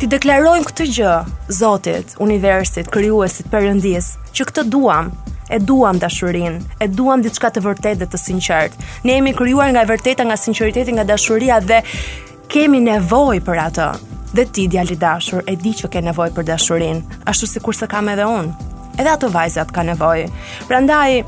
ti 0.01 0.09
deklarojmë 0.09 0.65
këtë 0.65 0.85
gjë, 0.97 1.15
Zotit, 1.53 2.15
Universit, 2.25 2.89
Kryuesit, 2.93 3.51
Perëndis, 3.53 4.15
që 4.33 4.47
këtë 4.49 4.63
duam, 4.73 5.11
e 5.53 5.59
duam 5.61 5.99
dashurinë, 6.01 6.63
e 6.81 6.89
duam 6.89 7.21
diçka 7.21 7.51
të 7.53 7.61
vërtetë 7.67 8.01
dhe 8.01 8.07
të 8.15 8.21
sinqertë. 8.23 8.87
Ne 9.05 9.19
jemi 9.19 9.35
krijuar 9.37 9.75
nga 9.75 9.83
e 9.85 9.91
vërteta, 9.91 10.25
nga 10.25 10.39
sinqeriteti, 10.41 10.95
nga 10.97 11.05
dashuria 11.05 11.59
dhe 11.61 11.83
kemi 12.51 12.81
nevojë 12.87 13.45
për 13.45 13.63
atë. 13.67 13.89
Dhe 14.39 14.47
ti, 14.55 14.67
djali 14.73 14.97
dashur, 14.97 15.45
e 15.45 15.59
di 15.61 15.75
që 15.77 15.91
ke 15.93 16.03
nevojë 16.07 16.35
për 16.39 16.49
dashurinë, 16.49 17.21
ashtu 17.29 17.61
kur 17.61 17.77
se 17.77 17.91
kam 17.91 18.09
edhe 18.15 18.25
unë. 18.25 18.57
Edhe 18.97 19.15
ato 19.19 19.29
vajzat 19.29 19.69
kanë 19.75 19.99
nevojë. 19.99 20.33
Prandaj 20.71 21.21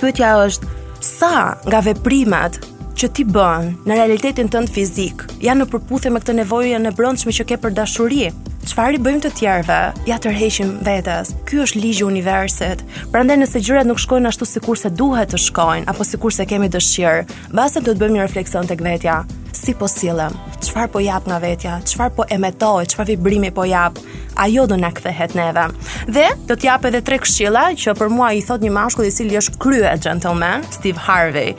pyetja 0.00 0.34
është 0.42 0.74
sa 1.06 1.32
nga 1.68 1.80
veprimet 1.86 2.58
që 2.96 3.08
ti 3.16 3.24
bën 3.24 3.72
në 3.88 3.96
realitetin 3.96 4.48
tënd 4.52 4.70
fizik 4.72 5.24
janë 5.42 5.64
në 5.64 5.68
përputhje 5.72 6.10
me 6.12 6.20
këtë 6.22 6.36
nevojë 6.42 6.78
e 6.78 6.92
brendshme 6.96 7.32
që 7.34 7.46
ke 7.52 7.58
për 7.62 7.74
dashuri. 7.78 8.24
Çfarë 8.62 8.94
i 8.98 9.02
bëjmë 9.02 9.22
të 9.24 9.30
tjerëve? 9.40 9.78
Ja 10.06 10.18
tërheqim 10.22 10.76
vetes. 10.86 11.32
Ky 11.48 11.62
është 11.64 11.80
ligji 11.82 12.04
i 12.04 12.10
universit. 12.12 12.84
Prandaj 13.12 13.40
nëse 13.42 13.62
gjërat 13.66 13.88
nuk 13.88 13.98
shkojnë 14.00 14.30
ashtu 14.30 14.46
sikurse 14.46 14.90
duhet 14.94 15.32
të 15.34 15.40
shkojnë 15.48 15.90
apo 15.90 16.06
sikurse 16.06 16.46
kemi 16.46 16.70
dëshirë, 16.70 17.26
mbase 17.52 17.82
do 17.82 17.90
të 17.94 18.02
bëjmë 18.04 18.18
një 18.20 18.26
refleksion 18.28 18.70
tek 18.70 18.84
vetja 18.86 19.22
si 19.62 19.76
po 19.78 19.86
sillem, 19.86 20.32
çfarë 20.62 20.90
po 20.90 21.00
jap 21.02 21.28
nga 21.30 21.38
vetja, 21.42 21.76
çfarë 21.86 22.14
po 22.16 22.24
emetohet, 22.34 22.90
çfarë 22.92 23.12
vibrimi 23.14 23.52
po 23.54 23.64
jap, 23.68 23.98
ajo 24.42 24.64
do 24.66 24.74
na 24.80 24.90
kthehet 24.94 25.36
neve. 25.38 25.68
Dhe 26.08 26.30
do 26.48 26.56
të 26.56 26.66
jap 26.66 26.88
edhe 26.90 27.00
tre 27.06 27.20
këshilla 27.22 27.68
që 27.78 27.94
për 28.00 28.10
mua 28.10 28.32
i 28.34 28.42
thot 28.42 28.64
një 28.64 28.72
mashkull 28.74 29.06
i 29.06 29.12
cili 29.14 29.38
është 29.38 29.60
krye 29.62 29.92
gentleman, 30.02 30.66
Steve 30.74 30.98
Harvey. 31.06 31.54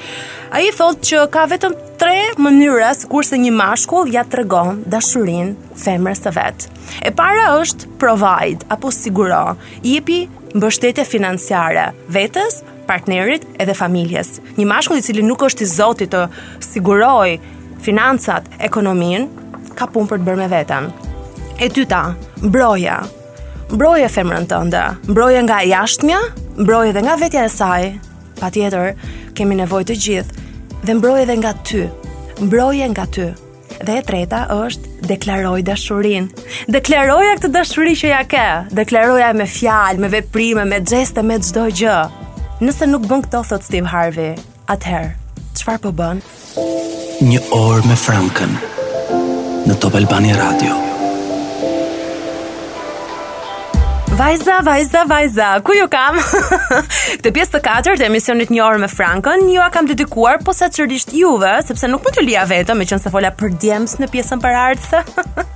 Ai 0.51 0.67
thot 0.75 1.00
që 1.07 1.24
ka 1.33 1.45
vetëm 1.53 1.77
tre 2.01 2.17
mënyra 2.43 2.91
kurse 3.10 3.39
një 3.39 3.53
mashkull 3.55 4.12
ja 4.12 4.25
tregon 4.27 4.83
dashurinë 4.91 5.77
femrës 5.79 6.25
së 6.27 6.36
vet. 6.36 6.67
E 7.07 7.13
para 7.15 7.53
është 7.62 7.88
provide 8.03 8.67
apo 8.74 8.91
siguro, 8.93 9.55
i 9.81 9.95
jepi 9.98 10.25
mbështetje 10.53 11.07
financiare 11.10 11.91
vetës, 12.13 12.60
partnerit 12.83 13.45
edhe 13.63 13.74
familjes. 13.79 14.41
Një 14.60 14.65
mashkull 14.67 15.00
i 15.00 15.05
cili 15.07 15.24
nuk 15.24 15.45
është 15.48 15.63
i 15.63 15.67
zotit 15.72 16.12
të 16.12 16.25
siguroj 16.65 17.38
financat, 17.84 18.48
ekonomin, 18.63 19.28
ka 19.78 19.88
punë 19.90 20.10
për 20.12 20.22
të 20.24 20.28
bërë 20.28 20.42
me 20.44 20.48
veten. 20.52 20.90
E 21.62 21.70
dyta, 21.72 22.04
mbroja. 22.44 23.02
Mbroje 23.74 24.10
femrën 24.12 24.48
tënde, 24.50 24.82
Mbroja 25.10 25.42
nga 25.48 25.62
jashtëmja, 25.66 26.20
mbroja 26.60 26.94
edhe 26.94 27.04
nga 27.06 27.16
vetja 27.22 27.44
e 27.46 27.50
saj. 27.50 27.92
Patjetër, 28.40 28.94
kemi 29.38 29.56
nevojë 29.62 29.88
të 29.92 29.96
gjithë 30.06 30.50
dhe 30.84 30.98
mbroja 31.00 31.24
edhe 31.25 31.38
nga 31.42 31.54
ty. 31.68 31.86
Mbroja 32.44 32.90
nga 32.94 33.06
ty. 33.08 33.28
Dhe 33.84 33.98
e 34.00 34.04
treta 34.08 34.44
është 34.60 35.10
deklaroj 35.10 35.62
dashurinë. 35.68 36.46
Deklaroja 36.72 37.38
këtë 37.40 37.52
dashuri 37.56 37.96
që 38.00 38.12
ja 38.13 38.22
ke. 38.30 38.46
Deklaroja 38.78 39.32
me 39.36 39.48
fjalë, 39.58 40.00
me 40.00 40.12
veprime, 40.13 40.63
me 40.70 40.80
gjeste, 40.86 41.24
me 41.25 41.40
çdo 41.44 41.68
gjë. 41.82 41.98
Nëse 42.63 42.88
nuk 42.88 43.10
bën 43.10 43.25
këto, 43.25 43.42
thot 43.50 43.66
Steve 43.66 43.90
Harvey, 43.92 44.38
atëherë, 44.72 45.10
çfarë 45.58 45.84
po 45.84 45.92
bën? 45.98 46.22
një 47.24 47.39
orë 47.56 47.86
me 47.88 47.96
Frankën 47.96 48.53
në 49.70 49.75
Top 49.80 49.94
Albani 49.96 50.34
Radio. 50.36 50.74
Vajza, 54.20 54.58
vajza, 54.65 55.06
vajza, 55.10 55.48
ku 55.65 55.74
ju 55.77 55.86
kam? 55.94 56.18
të 57.24 57.32
pjesë 57.38 57.53
të 57.53 57.62
katër 57.68 58.01
të 58.01 58.10
emisionit 58.10 58.51
një 58.53 58.65
orë 58.68 58.82
me 58.84 58.89
Frankën, 58.92 59.46
ju 59.53 59.63
a 59.63 59.70
kam 59.74 59.88
dedikuar, 59.89 60.42
po 60.46 60.53
se 60.58 60.68
qërrisht 60.75 61.15
juve, 61.15 61.53
sepse 61.65 61.88
nuk 61.89 62.03
më 62.10 62.15
të 62.18 62.25
lia 62.27 62.44
vetëm, 62.50 62.84
me 62.84 62.89
qënë 62.92 63.06
se 63.06 63.13
fola 63.13 63.32
për 63.39 63.56
djemës 63.63 63.98
në 64.03 64.12
pjesën 64.18 64.44
për 64.44 64.60
ardhë 64.65 65.15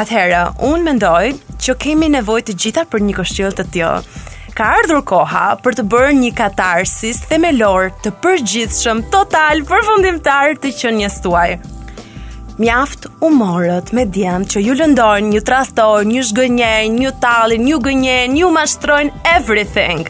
Atëherë, 0.00 0.40
unë 0.64 0.82
mendoj 0.88 1.24
që 1.60 1.76
kemi 1.84 2.08
nevoj 2.16 2.40
të 2.48 2.56
gjitha 2.56 2.88
për 2.90 3.04
një 3.10 3.18
kështjil 3.20 3.60
të 3.60 3.68
tjo 3.76 3.94
ka 4.60 4.66
ardhur 4.76 4.98
koha 5.08 5.42
për 5.64 5.72
të 5.78 5.82
bërë 5.92 6.08
një 6.18 6.30
katarsis 6.36 7.22
themelor 7.30 7.86
të 8.04 8.10
përgjithshëm, 8.26 9.00
total, 9.14 9.62
përfundimtar 9.70 10.58
të 10.60 10.74
qenies 10.82 11.16
tuaj. 11.24 11.54
Mjaft 12.60 13.08
u 13.24 13.30
morët 13.38 13.94
me 13.96 14.04
djemë 14.12 14.50
që 14.52 14.64
ju 14.66 14.76
lëndojnë 14.82 15.32
një 15.32 15.42
trastor, 15.48 16.04
një 16.12 16.26
shgënjen, 16.28 16.98
një 17.00 17.14
talin, 17.24 17.64
një 17.70 17.80
gënjen, 17.88 18.36
një 18.36 18.52
mashtrojnë 18.58 19.24
everything. 19.32 20.04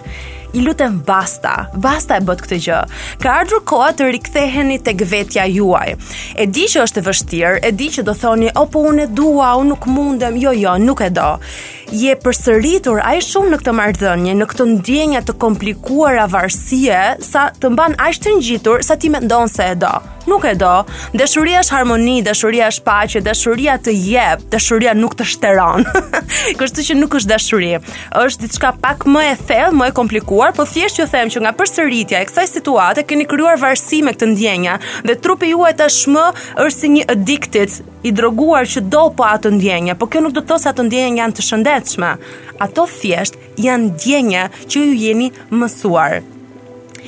I 0.50 0.64
lutem 0.66 0.96
basta, 1.06 1.68
basta 1.78 2.16
e 2.18 2.24
bët 2.26 2.40
këtë 2.42 2.56
gjë. 2.64 2.78
Ka 3.22 3.36
ardhur 3.44 3.60
koha 3.70 3.92
të 3.94 4.08
riktheheni 4.16 4.80
tek 4.82 5.04
vetja 5.06 5.44
juaj. 5.46 5.92
E 6.34 6.48
di 6.50 6.64
që 6.66 6.88
është 6.88 6.98
e 6.98 7.06
vështirë, 7.06 7.58
e 7.68 7.70
di 7.78 7.86
që 7.94 8.02
do 8.08 8.16
thoni, 8.18 8.50
"O 8.58 8.66
po 8.66 8.82
unë 8.90 9.04
e 9.04 9.12
dua, 9.20 9.52
unë 9.60 9.68
nuk 9.70 9.86
mundem." 9.86 10.40
Jo, 10.42 10.50
jo, 10.64 10.74
nuk 10.82 11.04
e 11.06 11.10
do 11.10 11.28
je 11.92 12.14
përsëritur 12.14 13.00
aq 13.02 13.18
shumë 13.26 13.50
në 13.50 13.58
këtë 13.62 13.72
marrëdhënie, 13.78 14.34
në 14.38 14.46
këtë 14.52 14.66
ndjenjë 14.74 15.22
të 15.30 15.34
komplikuar 15.42 16.20
avarësie, 16.26 17.00
sa 17.26 17.48
të 17.60 17.72
mban 17.74 17.96
aq 17.98 18.20
të 18.22 18.34
ngjitur 18.38 18.84
sa 18.86 18.96
ti 19.00 19.10
mendon 19.10 19.50
se 19.50 19.66
e 19.72 19.74
do. 19.74 19.90
Nuk 20.28 20.44
e 20.46 20.52
do. 20.54 20.70
Dashuria 21.16 21.62
është 21.64 21.74
harmoni, 21.74 22.18
dashuria 22.22 22.68
është 22.70 22.84
paqe, 22.86 23.22
dashuria 23.24 23.78
të 23.82 23.94
jep, 23.96 24.42
dashuria 24.52 24.92
nuk 24.94 25.14
të 25.18 25.24
shteron. 25.32 25.82
Kështu 26.60 26.84
që 26.86 26.96
nuk 27.00 27.16
është 27.18 27.32
dashuri. 27.32 27.70
Është 28.20 28.44
diçka 28.46 28.70
pak 28.84 29.06
më 29.10 29.24
e 29.32 29.36
thellë, 29.48 29.74
më 29.80 29.88
e 29.90 29.94
komplikuar, 29.96 30.52
por 30.54 30.68
thjesht 30.70 31.00
ju 31.00 31.08
them 31.10 31.32
që 31.32 31.42
nga 31.42 31.54
përsëritja 31.58 32.20
e 32.22 32.28
kësaj 32.28 32.50
situate 32.52 33.06
keni 33.08 33.26
krijuar 33.26 33.58
varësi 33.62 34.02
me 34.06 34.14
këtë 34.14 34.30
ndjenjë 34.36 34.76
dhe 35.08 35.16
trupi 35.24 35.50
juaj 35.54 35.74
tashmë 35.80 36.26
është 36.36 36.76
si 36.78 36.92
një 36.98 37.08
addicted 37.16 37.80
i 38.04 38.12
droguar 38.16 38.64
që 38.68 38.84
do 38.92 39.02
po 39.16 39.26
atë 39.28 39.50
ndjenjë, 39.58 39.96
por 40.00 40.08
kjo 40.12 40.22
nuk 40.24 40.32
do 40.36 40.40
të 40.44 40.52
thosë 40.52 40.70
atë 40.70 40.86
ndjenjë 40.86 41.18
janë 41.20 41.34
të 41.36 41.44
shëndetshme 41.48 41.79
përshëndetshme. 41.80 42.18
Ato 42.60 42.84
thjesht 42.86 43.36
janë 43.56 43.94
djenja 44.02 44.48
që 44.64 44.84
ju 44.84 44.92
jeni 45.00 45.30
mësuar. 45.50 46.20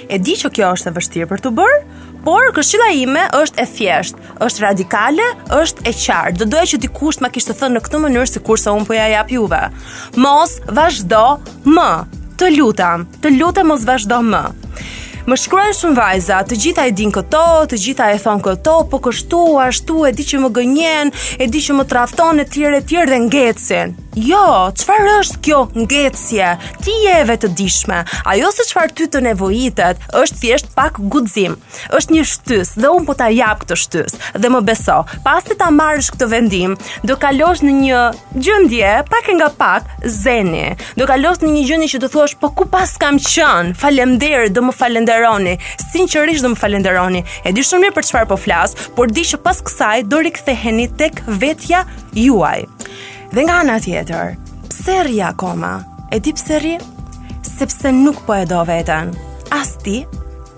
E 0.09 0.19
di 0.19 0.35
që 0.37 0.51
kjo 0.51 0.73
është 0.75 0.91
e 0.91 0.95
vështirë 0.99 1.29
për 1.31 1.43
të 1.45 1.53
bërë, 1.57 1.83
por 2.25 2.53
këshilla 2.55 2.89
ime 2.97 3.25
është 3.41 3.59
e 3.59 3.67
thjeshtë, 3.67 4.21
është 4.47 4.63
radikale, 4.65 5.27
është 5.61 5.85
e 5.87 5.93
qartë. 5.93 6.39
Do 6.39 6.45
doja 6.53 6.71
që 6.77 6.83
dikush 6.87 7.19
të 7.19 7.25
ma 7.25 7.31
kishte 7.35 7.55
thënë 7.59 7.77
në 7.81 7.85
këtë 7.87 8.01
mënyrë 8.05 8.31
sikurse 8.31 8.69
sa 8.69 8.75
un 8.77 8.87
po 8.87 8.95
ja 8.97 9.09
jap 9.11 9.31
juve. 9.31 9.63
Mos 10.17 10.59
vazhdo 10.69 11.25
më. 11.77 11.91
Të 12.41 12.49
lutem, 12.57 13.05
të 13.23 13.31
lutem 13.37 13.69
mos 13.71 13.85
vazhdo 13.87 14.19
më. 14.25 14.41
Më 15.23 15.37
shkruajnë 15.39 15.75
shumë 15.79 15.95
vajza, 15.95 16.41
të 16.51 16.57
gjitha 16.59 16.85
e 16.89 16.93
din 16.99 17.13
këto, 17.15 17.43
të 17.71 17.79
gjitha 17.79 18.09
e 18.11 18.17
thon 18.19 18.41
këto, 18.43 18.73
po 18.91 18.99
kështu, 19.07 19.43
ashtu, 19.69 20.01
e 20.11 20.13
di 20.19 20.25
që 20.27 20.41
më 20.43 20.49
gënjen, 20.59 21.13
e 21.39 21.47
di 21.47 21.61
që 21.63 21.77
më 21.79 21.85
trafton 21.95 22.43
e 22.43 22.47
tjerë 22.51 22.81
e 22.81 22.87
tjerë 22.91 23.13
dhe 23.13 23.21
ngecin. 23.31 23.93
Jo, 24.13 24.75
qëfar 24.77 25.07
është 25.21 25.39
kjo 25.47 25.59
ngecje? 25.87 26.49
Ti 26.85 26.95
je 27.05 27.15
e 27.21 27.29
vetëdijshme. 27.31 27.61
dishme, 27.63 27.99
ajo 28.33 28.51
se 28.53 28.67
qëfar 28.69 28.91
ty 28.93 29.07
të 29.07 29.21
nevojitet, 29.25 29.97
është 30.23 30.37
thjesht 30.43 30.67
pak 30.75 30.99
gudzim. 30.99 31.55
është 31.97 32.13
një 32.15 32.25
shtys 32.33 32.75
dhe 32.75 32.89
unë 32.93 33.07
po 33.07 33.15
ta 33.15 33.29
jap 33.31 33.63
këtë 33.63 33.77
shtys 33.83 34.13
dhe 34.41 34.49
më 34.49 34.61
beso, 34.69 34.99
pas 35.25 35.45
të 35.45 35.55
ta 35.59 35.71
marrësh 35.71 36.11
këtë 36.13 36.27
vendim, 36.29 36.77
do 37.07 37.17
kalosh 37.17 37.63
në 37.65 37.73
një 37.83 38.01
gjëndje 38.45 38.91
pak 39.11 39.29
e 39.29 39.35
nga 39.37 39.49
pak 39.59 39.83
zeni. 40.23 40.77
Do 40.97 41.07
kalosh 41.07 41.41
në 41.43 41.49
një 41.55 41.65
gjendje 41.69 41.89
që 41.95 42.03
do 42.05 42.09
thuash, 42.13 42.37
po 42.41 42.51
ku 42.51 42.67
pas 42.69 42.91
kam 42.99 43.17
qen? 43.19 43.73
falem 43.75 44.19
do 44.19 44.61
më 44.63 44.73
falem 44.75 45.05
falenderoni, 45.13 45.59
sinqerisht 45.93 46.43
do 46.45 46.51
më 46.53 46.59
falenderoni. 46.59 47.21
E 47.45 47.53
di 47.53 47.63
shumë 47.65 47.85
mirë 47.87 47.97
për 47.97 48.07
çfarë 48.09 48.29
po 48.33 48.37
flas, 48.41 48.75
por 48.97 49.11
di 49.13 49.25
që 49.25 49.41
pas 49.45 49.59
kësaj 49.67 50.07
do 50.09 50.23
riktheheni 50.25 50.89
tek 50.99 51.21
vetja 51.43 51.85
juaj. 52.17 52.65
Dhe 53.33 53.43
nga 53.47 53.61
ana 53.63 53.79
tjetër, 53.81 54.37
pse 54.71 54.99
rri 55.07 55.21
akoma? 55.25 55.77
E 56.13 56.21
di 56.21 56.33
pse 56.37 56.59
rri? 56.61 56.75
Sepse 57.43 57.93
nuk 57.93 58.25
po 58.27 58.35
e 58.37 58.45
do 58.47 58.61
veten. 58.69 59.13
As 59.53 59.77
ti, 59.81 60.03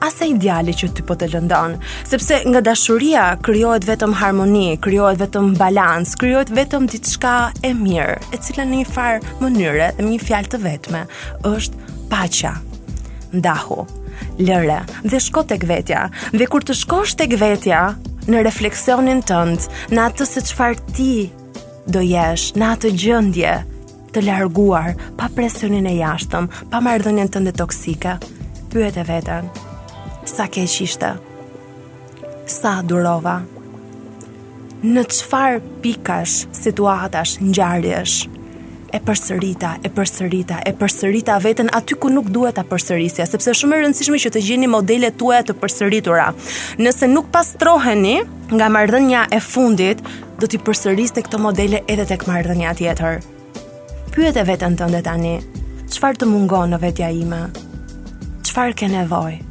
as 0.03 0.19
e 0.23 0.31
ideali 0.35 0.75
që 0.75 0.91
ty 0.95 1.03
po 1.07 1.15
të 1.19 1.31
lëndon, 1.35 1.77
sepse 2.07 2.43
nga 2.49 2.61
dashuria 2.63 3.27
krijohet 3.43 3.87
vetëm 3.89 4.15
harmoni, 4.21 4.77
krijohet 4.83 5.19
vetëm 5.25 5.55
balans, 5.59 6.15
krijohet 6.21 6.53
vetëm 6.55 6.87
diçka 6.93 7.35
e 7.65 7.73
mirë, 7.75 8.19
e 8.35 8.43
cila 8.43 8.67
në 8.69 8.83
një 8.85 8.91
farë 8.95 9.35
mënyre 9.43 9.91
dhe 9.99 10.07
një 10.09 10.23
fjalë 10.23 10.53
të 10.55 10.63
vetme, 10.69 11.03
është 11.55 11.95
paqja. 12.13 12.57
Ndahu, 13.35 13.83
lëre 14.41 14.79
dhe 15.05 15.19
shko 15.21 15.43
tek 15.49 15.65
vetja. 15.69 16.09
Dhe 16.35 16.47
kur 16.51 16.65
të 16.65 16.77
shkosh 16.85 17.17
tek 17.19 17.35
vetja, 17.41 17.85
në 18.31 18.45
refleksionin 18.47 19.23
tënd, 19.29 19.67
në 19.93 20.05
atë 20.09 20.27
se 20.31 20.45
çfarë 20.51 20.97
ti 20.97 21.11
do 21.93 22.03
jesh, 22.05 22.53
në 22.59 22.71
atë 22.75 22.93
gjendje 23.03 23.55
të 24.15 24.23
larguar 24.25 24.95
pa 25.19 25.27
presionin 25.35 25.87
e 25.91 25.97
jashtëm, 25.99 26.47
pa 26.71 26.81
marrëdhënien 26.85 27.31
tënde 27.35 27.55
toksike, 27.59 28.17
pyet 28.73 28.97
e 28.97 29.05
veten, 29.09 29.51
sa 30.31 30.47
keq 30.49 30.71
ishte? 30.87 31.11
Sa 32.53 32.75
durova? 32.85 33.41
Në 34.85 35.03
qëfar 35.11 35.59
pikash, 35.83 36.37
situatash, 36.55 37.39
njarjesh, 37.43 38.17
e 38.95 39.01
përsërita, 39.03 39.73
e 39.83 39.91
përsërita, 39.91 40.61
e 40.69 40.73
përsërita 40.79 41.39
veten 41.43 41.71
aty 41.75 41.97
ku 41.99 42.11
nuk 42.15 42.29
duhet 42.31 42.55
ta 42.59 42.63
përsërisja, 42.65 43.27
sepse 43.27 43.51
është 43.51 43.65
shumë 43.65 43.77
e 43.77 43.83
rëndësishme 43.83 44.21
që 44.23 44.31
të 44.37 44.43
gjeni 44.47 44.69
modelet 44.71 45.17
tuaja 45.19 45.43
të 45.49 45.57
përsëritura. 45.59 46.29
Nëse 46.79 47.09
nuk 47.11 47.27
pastroheni 47.35 48.21
nga 48.55 48.69
marrëdhënia 48.71 49.25
e 49.35 49.41
fundit, 49.43 50.03
do 50.39 50.47
të 50.49 50.61
përsërisni 50.67 51.25
këto 51.27 51.41
modele 51.43 51.81
edhe 51.91 52.07
tek 52.13 52.23
marrëdhënia 52.31 52.75
tjetër. 52.79 53.19
Pyet 54.15 54.39
e 54.39 54.45
vetën 54.47 54.77
të 54.79 54.93
tani, 55.09 55.35
qëfar 55.91 56.21
të 56.21 56.29
mungon 56.31 56.71
në 56.77 56.81
vetja 56.85 57.11
ime? 57.11 57.43
Qëfar 58.47 58.77
ke 58.79 58.87
nevojë? 58.93 59.43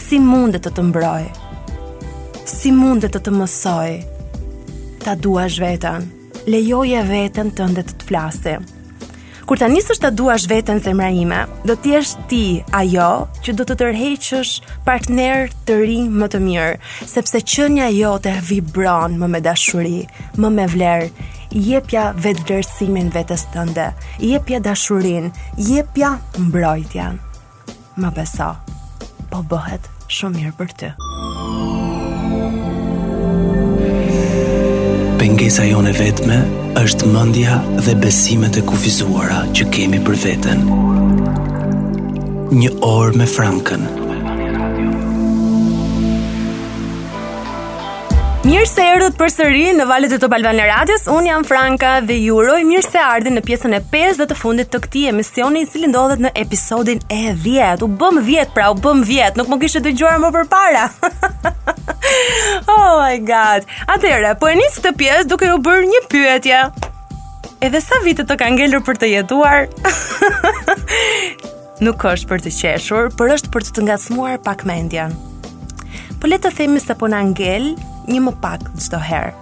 Si 0.00 0.16
mundet 0.20 0.64
të 0.64 0.72
të 0.78 0.86
mbroj? 0.88 1.26
Si 2.54 2.72
mundet 2.74 3.12
të 3.14 3.20
të 3.20 3.36
mësoj? 3.36 3.90
Ta 5.04 5.12
duash 5.26 5.60
vetën? 5.60 6.08
lejoje 6.48 7.00
vetën 7.08 7.50
të 7.56 7.66
ndë 7.74 7.84
të 7.90 7.96
të 8.00 8.06
flasë. 8.08 8.56
Kur 9.48 9.58
të 9.58 9.66
njësë 9.72 9.96
të 10.04 10.10
duash 10.14 10.44
vetën 10.46 10.78
zemra 10.82 11.08
ime, 11.10 11.40
do 11.66 11.74
jesh 11.84 12.12
ti 12.30 12.62
ajo 12.76 13.08
që 13.42 13.54
do 13.58 13.66
të 13.66 13.76
tërheqësh 13.80 14.52
partner 14.86 15.50
të 15.66 15.78
ri 15.80 15.96
më 16.14 16.28
të 16.30 16.40
mirë, 16.44 16.76
sepse 17.10 17.40
që 17.42 17.66
një 17.74 17.84
ajo 17.88 18.12
të 18.22 18.36
vibron 18.46 19.18
më 19.18 19.30
me 19.32 19.40
dashuri, 19.42 20.04
më 20.38 20.52
me 20.54 20.68
vlerë, 20.70 21.10
jepja 21.66 22.12
vetë 22.14 22.46
vërësimin 22.52 23.10
vetës 23.14 23.48
të 23.50 23.66
ndë, 23.72 23.88
jepja 24.30 24.62
dashurin, 24.62 25.32
jepja 25.66 26.14
mbrojtja. 26.38 27.10
Më 28.00 28.14
beso, 28.16 28.54
po 29.34 29.42
bëhet 29.50 29.90
shumë 30.10 30.38
mirë 30.44 30.56
për 30.60 30.70
të. 30.70 30.78
po 30.78 30.94
bëhet 30.94 30.94
shumë 30.94 30.94
mirë 30.94 30.94
për 30.94 30.94
të. 30.94 31.29
pengesa 35.20 35.66
jo 35.68 35.82
në 35.84 35.90
vetme 35.98 36.36
është 36.80 37.08
mëndja 37.12 37.56
dhe 37.84 37.92
besimet 38.00 38.56
e 38.56 38.62
kufizuara 38.64 39.42
që 39.56 39.66
kemi 39.74 39.98
për 40.06 40.16
veten. 40.22 40.62
Një 42.56 42.70
orë 42.88 43.18
me 43.20 43.26
Frankën 43.28 43.84
Mirë 48.48 48.64
se 48.66 48.86
erdhët 48.94 49.18
për 49.20 49.34
sëri 49.36 49.66
në 49.76 49.84
valet 49.90 50.16
e 50.16 50.22
Top 50.22 50.32
Albania 50.38 50.70
Radios, 50.70 51.04
unë 51.12 51.28
jam 51.34 51.44
Franka 51.46 51.92
dhe 52.08 52.16
ju 52.22 52.40
uroj 52.40 52.62
mirë 52.70 52.88
se 52.88 53.04
ardhën 53.04 53.36
në 53.36 53.44
pjesën 53.44 53.76
e 53.76 53.82
5 53.92 54.22
dhe 54.22 54.30
të 54.32 54.40
fundit 54.42 54.72
të 54.72 54.80
këti 54.86 55.04
emisioni 55.12 55.66
i 55.66 55.68
cili 55.70 55.92
ndodhet 55.92 56.24
në 56.24 56.32
episodin 56.46 57.04
e 57.12 57.26
10. 57.44 57.84
U 57.84 57.90
bëm 58.00 58.24
vjet 58.26 58.56
pra, 58.56 58.72
u 58.72 58.80
bëm 58.86 59.04
vjet. 59.06 59.36
nuk 59.36 59.52
më 59.52 59.60
kishtë 59.66 59.84
të 59.84 59.98
gjuar 60.00 60.18
më 60.24 60.32
për 60.38 60.48
para. 60.56 60.88
oh 62.74 62.90
my 63.00 63.16
god. 63.22 63.66
Atëherë, 63.90 64.34
po 64.40 64.50
e 64.52 64.56
nis 64.58 64.78
këtë 64.78 64.92
pjesë 65.00 65.28
duke 65.30 65.48
u 65.54 65.58
bërë 65.62 65.88
një 65.90 66.00
pyetje. 66.12 66.62
Edhe 67.60 67.80
sa 67.84 68.00
vite 68.04 68.24
të 68.24 68.36
ka 68.40 68.48
ngelur 68.56 68.82
për 68.86 69.00
të 69.02 69.10
jetuar? 69.14 69.66
Nuk 71.84 72.02
është 72.12 72.28
për 72.30 72.42
të 72.46 72.52
qeshur, 72.56 73.10
por 73.16 73.32
është 73.32 73.52
për 73.54 73.66
të 73.66 73.74
të 73.78 73.86
ngacmuar 73.88 74.40
pak 74.44 74.64
mendjen. 74.68 75.14
Po 76.20 76.28
le 76.28 76.36
të 76.40 76.52
themi 76.58 76.80
se 76.84 76.96
po 77.00 77.08
na 77.08 77.20
ngel 77.30 77.70
një 78.10 78.20
më 78.26 78.34
pak 78.44 78.66
çdo 78.80 79.00
herë. 79.00 79.34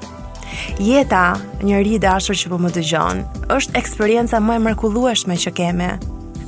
Jeta, 0.83 1.37
një 1.63 1.83
ri 1.87 1.99
dashur 2.03 2.37
që 2.39 2.51
po 2.53 2.59
më 2.63 2.73
dëgjon, 2.79 3.23
është 3.55 3.77
eksperienca 3.79 4.41
më 4.43 4.59
e 4.59 4.65
mrekullueshme 4.69 5.39
që 5.47 5.55
kemi. 5.61 5.93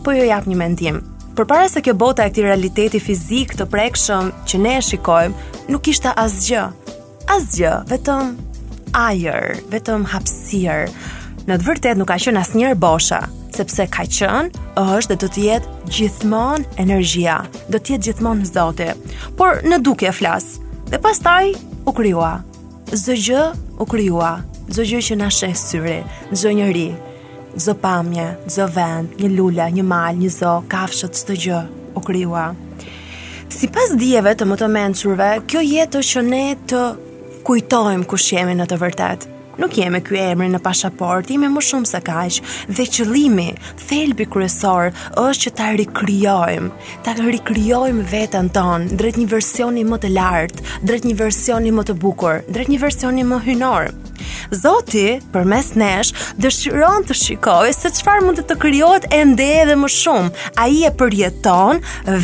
Po 0.06 0.14
ju 0.16 0.26
jap 0.30 0.46
një 0.50 0.56
mendim 0.58 1.02
para 1.46 1.68
se 1.68 1.80
kjo 1.82 1.94
bota 1.94 2.26
e 2.26 2.30
këtij 2.30 2.44
realiteti 2.44 3.00
fizik 3.00 3.54
të 3.56 3.66
prekshëm 3.70 4.30
që 4.48 4.58
ne 4.60 4.74
e 4.78 4.82
shikojmë, 4.84 5.48
nuk 5.72 5.88
ishte 5.92 6.12
asgjë. 6.18 6.64
Asgjë, 7.30 7.70
vetëm 7.90 8.32
ajër, 8.96 9.60
vetëm 9.72 10.04
hapësirë. 10.12 10.90
Në 11.48 11.56
të 11.56 11.66
vërtet 11.68 11.98
nuk 12.00 12.10
ka 12.10 12.18
as 12.20 12.28
asnjëherë 12.44 12.78
bosha, 12.82 13.22
sepse 13.56 13.86
ka 13.88 14.04
qënë 14.04 14.50
është 14.84 15.14
dhe 15.14 15.20
do 15.24 15.28
të 15.36 15.44
jetë 15.46 15.74
gjithmonë 15.96 16.66
energjia, 16.82 17.38
do 17.72 17.78
të 17.80 17.94
jetë 17.96 18.04
gjithmonë 18.10 18.50
Zoti. 18.52 18.90
Por 19.38 19.62
në 19.64 19.80
dukje 19.86 20.12
flas. 20.12 20.58
Dhe 20.90 20.98
pastaj 20.98 21.54
u 21.86 21.92
kryua, 21.92 22.40
zëgjë 22.92 23.44
u 23.80 23.86
kryua, 23.86 24.32
çdo 24.70 24.84
gjë 24.86 25.00
që 25.08 25.16
na 25.22 25.28
sheh 25.34 25.54
syri, 25.58 26.00
çdo 26.34 26.52
njerëz 26.58 26.98
zë 27.58 27.74
pamje, 27.82 28.26
zë 28.50 28.66
vend, 28.76 29.16
një 29.18 29.30
lule, 29.34 29.66
një 29.74 29.84
mal, 29.86 30.16
një 30.20 30.30
zë, 30.38 30.52
kafshët, 30.70 31.16
së 31.18 31.28
të 31.32 31.38
gjë, 31.46 31.60
u 31.96 32.04
kryua. 32.06 32.50
Si 33.50 33.68
pas 33.74 33.92
dijeve 33.98 34.36
të 34.38 34.46
më 34.46 34.60
të 34.60 34.68
menqurve, 34.76 35.30
kjo 35.50 35.64
jetë 35.66 36.02
është 36.02 36.12
që 36.12 36.24
ne 36.28 36.44
të 36.70 36.84
kujtojmë 37.48 38.08
kush 38.12 38.32
jemi 38.36 38.54
në 38.60 38.68
të 38.70 38.78
vërtetë. 38.84 39.29
Nuk 39.60 39.74
jemi 39.76 39.98
ky 40.00 40.16
emri 40.30 40.46
në 40.48 40.56
pasaport, 40.64 41.28
jemi 41.28 41.50
më 41.52 41.60
shumë 41.66 41.88
se 41.90 41.98
kaq. 42.06 42.36
Dhe 42.72 42.86
qëllimi, 42.96 43.50
thelbi 43.90 44.24
kryesor 44.32 44.88
është 45.20 45.42
që 45.42 45.52
ta 45.60 45.66
rikrijojmë, 45.82 46.72
ta 47.04 47.12
rikrijojmë 47.20 48.06
veten 48.08 48.48
tonë 48.56 48.96
drejt 49.02 49.20
një 49.20 49.28
versioni 49.36 49.84
më 49.84 50.00
të 50.06 50.14
lartë, 50.16 50.64
drejt 50.88 51.04
një 51.10 51.18
versioni 51.20 51.74
më 51.76 51.84
të 51.90 51.98
bukur, 52.00 52.40
drejt 52.48 52.72
një 52.72 52.80
versioni 52.86 53.26
më 53.28 53.42
hynor. 53.50 53.92
Zoti, 54.52 55.20
për 55.32 55.44
mes 55.48 55.68
nesh, 55.80 56.10
dëshiron 56.42 57.04
të 57.08 57.14
shikoj 57.20 57.70
se 57.76 57.90
qëfar 57.94 58.24
mund 58.26 58.40
të 58.40 58.46
të 58.50 58.56
kryot 58.64 59.04
e 59.14 59.20
ndë 59.28 59.46
edhe 59.60 59.76
më 59.80 59.88
shumë. 59.94 60.32
A 60.60 60.66
i 60.72 60.80
e 60.88 60.90
përjeton 61.00 61.78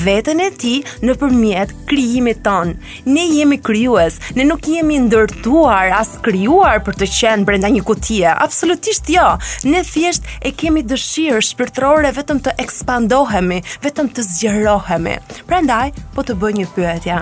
vetën 0.04 0.40
e 0.44 0.48
ti 0.58 0.74
në 1.06 1.14
përmjet 1.20 1.72
kryimit 1.88 2.42
ton. 2.44 2.74
Ne 3.12 3.24
jemi 3.30 3.60
kryues, 3.62 4.18
ne 4.36 4.48
nuk 4.48 4.66
jemi 4.68 4.98
ndërtuar 5.06 5.94
as 6.00 6.14
kryuar 6.24 6.80
për 6.88 6.98
të 7.00 7.10
qenë 7.16 7.24
qenë 7.26 7.46
brenda 7.48 7.70
një 7.74 7.82
kutie. 7.86 8.28
Absolutisht 8.30 9.10
jo. 9.10 9.24
Ne 9.66 9.80
thjesht 9.86 10.26
e 10.46 10.52
kemi 10.54 10.84
dëshirë 10.86 11.42
shpirtërore 11.50 12.12
vetëm 12.16 12.40
të 12.46 12.54
ekspandohemi, 12.62 13.60
vetëm 13.84 14.10
të 14.14 14.24
zgjerohemi. 14.28 15.16
Prandaj, 15.48 15.94
po 16.14 16.22
të 16.26 16.38
bëj 16.40 16.54
një 16.60 16.68
pyetje. 16.76 17.18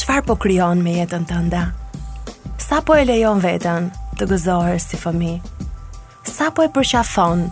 Çfarë 0.00 0.26
po 0.30 0.36
krijon 0.42 0.82
me 0.84 0.96
jetën 1.00 1.24
tënde? 1.28 1.62
Sa 2.62 2.80
po 2.86 2.94
e 2.94 3.04
lejon 3.08 3.40
veten 3.42 3.88
të 4.20 4.28
gëzohesh 4.30 4.90
si 4.92 4.98
fëmijë? 5.00 5.66
Sa 6.30 6.50
po 6.54 6.62
e 6.66 6.70
përqafon 6.72 7.46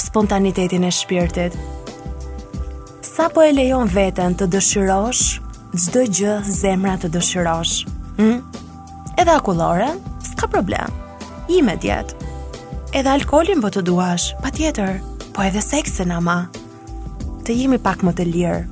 spontanitetin 0.00 0.84
e 0.86 0.90
shpirtit? 0.94 1.56
Sa 3.06 3.26
po 3.32 3.42
e 3.44 3.52
lejon 3.52 3.90
veten 3.90 4.36
të 4.38 4.46
dëshirosh 4.54 5.24
çdo 5.74 6.04
gjë 6.10 6.36
zemra 6.46 6.94
të 7.02 7.10
dëshirosh? 7.16 7.74
Hm? 8.20 8.38
Edhe 9.20 9.34
akullore, 9.34 9.90
s'ka 10.24 10.46
problem. 10.46 10.88
I 11.48 11.62
me 11.62 11.76
Edhe 12.90 13.06
alkolin 13.12 13.60
vë 13.60 13.62
po 13.62 13.68
të 13.70 13.82
duash, 13.86 14.32
pa 14.42 14.50
tjetër, 14.50 14.96
po 15.34 15.44
edhe 15.46 15.60
seksin 15.62 16.10
ama. 16.10 16.48
Të 17.46 17.54
jemi 17.54 17.78
pak 17.78 18.02
më 18.02 18.12
të 18.18 18.24
lirë. 18.32 18.64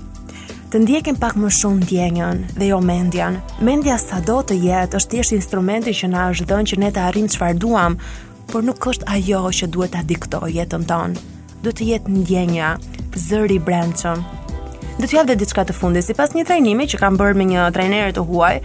Të 0.73 0.81
ndjekin 0.83 1.17
pak 1.17 1.37
më 1.39 1.51
shumë 1.55 1.87
djenjën 1.89 2.39
dhe 2.59 2.67
jo 2.73 2.81
mendjen. 2.83 3.39
Mendja 3.65 3.95
sa 3.99 4.19
do 4.21 4.41
të 4.43 4.59
jetë 4.65 4.99
është 4.99 5.13
tjesht 5.15 5.37
instrumenti 5.39 5.95
që 5.95 6.11
na 6.13 6.27
është 6.35 6.49
dhënë 6.51 6.69
që 6.73 6.79
ne 6.83 6.91
të 6.93 7.05
arrim 7.07 7.29
që 7.31 7.55
duam, 7.57 7.97
por 8.51 8.65
nuk 8.67 8.87
është 8.87 9.07
ajo 9.07 9.47
që 9.59 9.67
duhet 9.71 9.93
të 9.95 10.03
diktoj 10.11 10.51
jetën 10.59 10.85
tonë. 10.87 11.23
Duhet 11.63 11.79
të 11.79 11.89
jetë 11.95 12.09
ndjenja, 12.19 12.75
zëri 13.15 13.61
brendëshëm, 13.63 14.25
Dhe 14.99 15.07
t'ja 15.07 15.23
dhe 15.23 15.37
diçka 15.39 15.63
të 15.63 15.75
fundi, 15.79 16.03
si 16.03 16.11
pas 16.15 16.33
një 16.35 16.43
trejnimi 16.45 16.85
që 16.91 16.99
kam 16.99 17.15
bërë 17.15 17.37
me 17.39 17.45
një 17.47 17.67
trajnerit 17.71 18.17
të 18.19 18.23
huaj, 18.27 18.57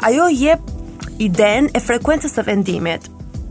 ajo 0.00 0.28
jep 0.32 0.62
den 1.22 1.68
e 1.74 1.80
frekuencës 1.80 2.32
së 2.38 2.44
vendimit. 2.46 3.06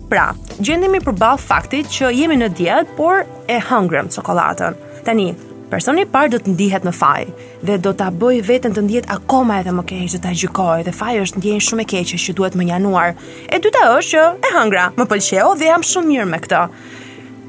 Pra, 0.10 0.32
gjendemi 0.62 1.00
përballë 1.02 1.42
faktit 1.42 1.90
që 1.94 2.10
jemi 2.14 2.36
në 2.38 2.52
dietë, 2.58 2.96
por 2.98 3.24
e 3.50 3.60
hëngrëm 3.70 4.12
çokoladën. 4.14 4.76
Tani, 5.08 5.30
personi 5.72 6.04
i 6.06 6.10
parë 6.10 6.34
do 6.36 6.40
të 6.44 6.54
ndihet 6.54 6.84
në 6.86 6.94
faj 6.94 7.24
dhe 7.66 7.80
do 7.82 7.94
ta 7.98 8.10
bëj 8.12 8.42
veten 8.46 8.76
të 8.76 8.84
ndihet 8.86 9.10
akoma 9.10 9.62
edhe 9.64 9.74
më 9.74 9.86
keq 9.90 10.10
se 10.12 10.20
ta 10.22 10.30
gjykoj 10.36 10.84
dhe 10.86 10.94
faji 10.94 11.24
është 11.26 11.40
ndjen 11.42 11.64
shumë 11.66 11.84
e 11.84 11.88
keq 11.96 12.14
që 12.26 12.36
duhet 12.38 12.58
më 12.60 12.68
njanuar. 12.70 13.16
E 13.50 13.60
dyta 13.64 13.88
është 13.96 14.12
që 14.12 14.26
e 14.50 14.54
hëngra, 14.58 14.86
më 15.00 15.06
pëlqeu 15.14 15.56
dhe 15.60 15.70
jam 15.72 15.88
shumë 15.94 16.12
mirë 16.12 16.30
me 16.36 16.42
këtë. 16.46 16.64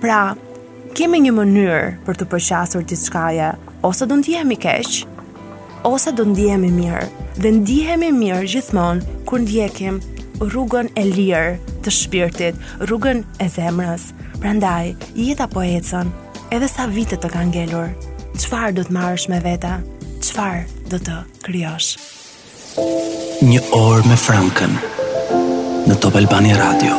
Pra, 0.04 0.20
kemi 0.96 1.20
një 1.26 1.34
mënyrë 1.36 1.86
për 2.06 2.20
të 2.22 2.30
përqasur 2.32 2.86
diçkaje 2.86 3.50
ose 3.84 4.08
do 4.08 4.16
ndihemi 4.22 4.56
keq 4.62 5.04
ose 5.88 6.10
do 6.16 6.24
ndihemi 6.24 6.68
mirë. 6.72 7.04
Dhe 7.42 7.50
ndihemi 7.58 8.08
mirë 8.16 8.46
gjithmonë 8.48 9.24
kur 9.28 9.42
ndjekim 9.44 9.98
rrugën 10.40 10.88
e 10.98 11.02
lirë 11.10 11.80
të 11.84 11.92
shpirtit, 11.92 12.58
rrugën 12.88 13.22
e 13.44 13.48
zemrës. 13.52 14.08
Prandaj, 14.40 14.94
jeta 15.14 15.46
po 15.52 15.62
ecën, 15.64 16.10
edhe 16.54 16.68
sa 16.70 16.86
vite 16.90 17.18
të 17.20 17.30
kanë 17.34 17.52
ngelur. 17.52 17.92
Çfarë 18.40 18.72
do 18.78 18.86
të 18.88 18.96
marrësh 18.96 19.28
me 19.30 19.40
vete? 19.44 19.74
Çfarë 20.24 20.88
do 20.90 21.00
të 21.06 21.20
krijosh? 21.46 21.92
Një 23.44 23.60
orë 23.76 24.08
me 24.08 24.16
Frankën 24.16 24.76
në 25.90 25.96
Top 26.00 26.16
Albani 26.16 26.54
Radio. 26.56 26.96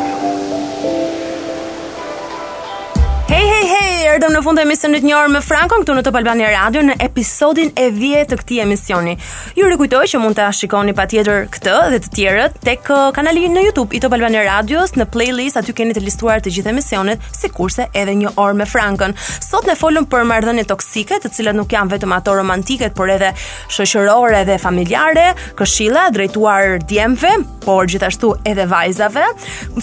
Hey 3.28 3.42
hey 3.50 3.66
hey 3.74 3.85
erdhëm 4.04 4.34
në 4.36 4.42
fund 4.44 4.60
të 4.60 4.64
emisionit 4.66 5.06
një 5.08 5.14
orë 5.16 5.32
me 5.32 5.40
Frankon 5.44 5.82
këtu 5.84 5.94
në 5.96 6.02
Top 6.04 6.18
Radio 6.20 6.82
në 6.88 6.96
episodin 7.04 7.70
e 7.80 7.88
10 7.96 8.28
të 8.32 8.38
këtij 8.42 8.58
emisioni. 8.64 9.14
Ju 9.56 9.68
rikujtoj 9.72 10.04
që 10.12 10.20
mund 10.20 10.36
ta 10.38 10.50
shikoni 10.54 10.94
patjetër 10.98 11.46
këtë 11.54 11.76
dhe 11.94 12.00
të 12.04 12.12
tjerët 12.16 12.58
tek 12.66 12.90
uh, 12.92 13.06
kanali 13.16 13.46
në 13.52 13.64
YouTube 13.68 13.96
i 13.96 14.02
Top 14.04 14.14
Albania 14.18 14.44
Radios 14.50 14.94
në 15.00 15.08
playlist 15.14 15.60
aty 15.62 15.74
keni 15.78 15.96
të 15.96 16.04
listuar 16.04 16.44
të 16.44 16.52
gjithë 16.58 16.74
emisionet, 16.74 17.24
sikurse 17.38 17.88
edhe 17.96 18.16
një 18.20 18.34
orë 18.36 18.58
me 18.62 18.68
Frankon. 18.68 19.16
Sot 19.22 19.68
ne 19.70 19.78
folëm 19.80 20.10
për 20.12 20.28
marrëdhënie 20.32 20.68
toksike, 20.68 21.22
të 21.24 21.32
cilat 21.38 21.56
nuk 21.56 21.72
janë 21.76 21.96
vetëm 21.96 22.16
ato 22.18 22.36
romantike, 22.36 22.92
por 22.98 23.10
edhe 23.16 23.32
shoqërore 23.72 24.44
dhe 24.50 24.60
familjare, 24.62 25.30
këshilla 25.60 26.10
drejtuar 26.16 26.82
djemve, 26.90 27.32
por 27.66 27.88
gjithashtu 27.90 28.36
edhe 28.46 28.68
vajzave. 28.70 29.24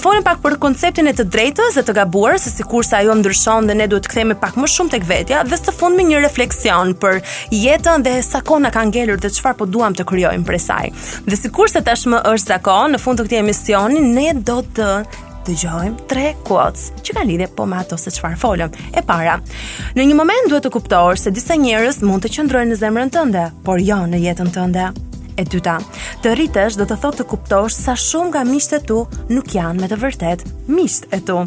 Folëm 0.02 0.26
pak 0.26 0.42
për 0.44 0.60
konceptin 0.62 1.08
e 1.10 1.16
të 1.18 1.28
drejtës 1.32 1.80
dhe 1.80 1.86
të 1.88 1.96
gabuar, 2.02 2.38
se 2.40 2.52
sikurse 2.52 2.96
ajo 3.00 3.16
ndryshon 3.18 3.70
dhe 3.72 3.78
ne 3.80 3.88
të 4.02 4.10
kthehemi 4.10 4.36
pak 4.42 4.56
më 4.58 4.68
shumë 4.74 4.92
tek 4.96 5.06
vetja 5.08 5.42
dhe 5.46 5.58
së 5.58 5.74
fundmi 5.78 6.04
një 6.10 6.20
refleksion 6.26 6.92
për 7.02 7.20
jetën 7.56 8.04
dhe 8.06 8.14
sa 8.26 8.42
kohë 8.46 8.66
na 8.66 8.70
ka 8.74 8.82
ngelur 8.90 9.20
dhe 9.22 9.30
çfarë 9.36 9.58
po 9.62 9.66
duam 9.70 9.94
të 9.96 10.06
krijojmë 10.10 10.46
për 10.48 10.58
saj. 10.68 10.88
Dhe 11.28 11.38
sikurse 11.38 11.82
tashmë 11.86 12.20
është 12.32 12.56
zakon 12.56 12.96
në 12.96 13.02
fund 13.02 13.20
të 13.22 13.28
këtij 13.28 13.42
emisioni 13.44 14.02
ne 14.12 14.32
do 14.42 14.58
të 14.64 14.90
dëgjojmë 15.46 16.06
tre 16.10 16.28
quotes 16.46 16.90
që 17.02 17.16
kanë 17.16 17.28
lidhje 17.32 17.48
po 17.58 17.66
me 17.66 17.78
ato 17.82 17.98
se 17.98 18.12
çfarë 18.14 18.38
folëm. 18.42 18.74
E 18.94 19.02
para, 19.06 19.38
në 19.96 20.08
një 20.10 20.18
moment 20.18 20.50
duhet 20.50 20.66
të 20.66 20.74
kuptosh 20.76 21.24
se 21.26 21.34
disa 21.34 21.58
njerëz 21.58 22.02
mund 22.06 22.22
të 22.26 22.34
qëndrojnë 22.36 22.74
në 22.74 22.80
zemrën 22.82 23.14
tënde, 23.16 23.48
por 23.66 23.82
jo 23.82 24.02
në 24.06 24.22
jetën 24.26 24.54
tënde 24.54 24.90
e 25.36 25.44
dyta. 25.48 25.78
Të 26.22 26.34
rritesh 26.34 26.76
do 26.78 26.86
të 26.88 26.96
thotë 27.02 27.20
të 27.22 27.26
kuptosh 27.30 27.76
sa 27.84 27.96
shumë 27.98 28.32
nga 28.32 28.42
miqtë 28.48 28.80
tu 28.88 28.98
nuk 29.32 29.54
janë 29.56 29.80
me 29.82 29.90
të 29.90 30.00
vërtet 30.02 30.44
miqtë 30.72 31.12
e 31.16 31.20
tu. 31.28 31.38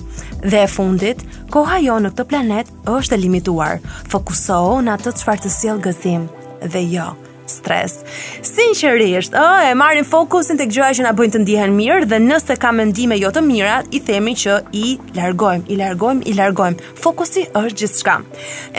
Dhe 0.45 0.63
e 0.65 0.71
fundit, 0.71 1.21
koha 1.53 1.81
jo 1.83 1.99
në 2.03 2.13
këtë 2.15 2.29
planet 2.31 2.73
është 2.89 3.17
e 3.17 3.21
limituar. 3.25 3.79
Fokusohu 4.11 4.81
në 4.85 4.97
atë 4.97 5.15
çfarë 5.21 5.45
të 5.47 5.53
sjell 5.57 5.81
gëzim 5.85 6.27
dhe 6.65 6.83
jo 6.95 7.11
stres. 7.45 7.99
Sinqerisht, 8.41 9.35
ë, 9.37 9.37
oh, 9.37 9.59
e 9.69 9.73
marrin 9.77 10.05
fokusin 10.09 10.57
tek 10.57 10.71
gjërat 10.73 10.95
që 10.97 11.03
na 11.05 11.11
bëjnë 11.13 11.35
të 11.35 11.41
ndihen 11.43 11.75
mirë 11.77 12.07
dhe 12.09 12.17
nëse 12.23 12.55
ka 12.61 12.71
mendime 12.73 13.19
jo 13.21 13.29
të 13.35 13.43
mira, 13.45 13.75
i 13.93 14.01
themi 14.01 14.33
që 14.41 14.55
i 14.73 14.95
largojmë, 15.13 15.67
i 15.69 15.77
largojmë, 15.77 16.25
i 16.25 16.33
largojmë. 16.39 16.89
Fokusi 17.05 17.45
është 17.61 17.77
gjithçka. 17.83 18.17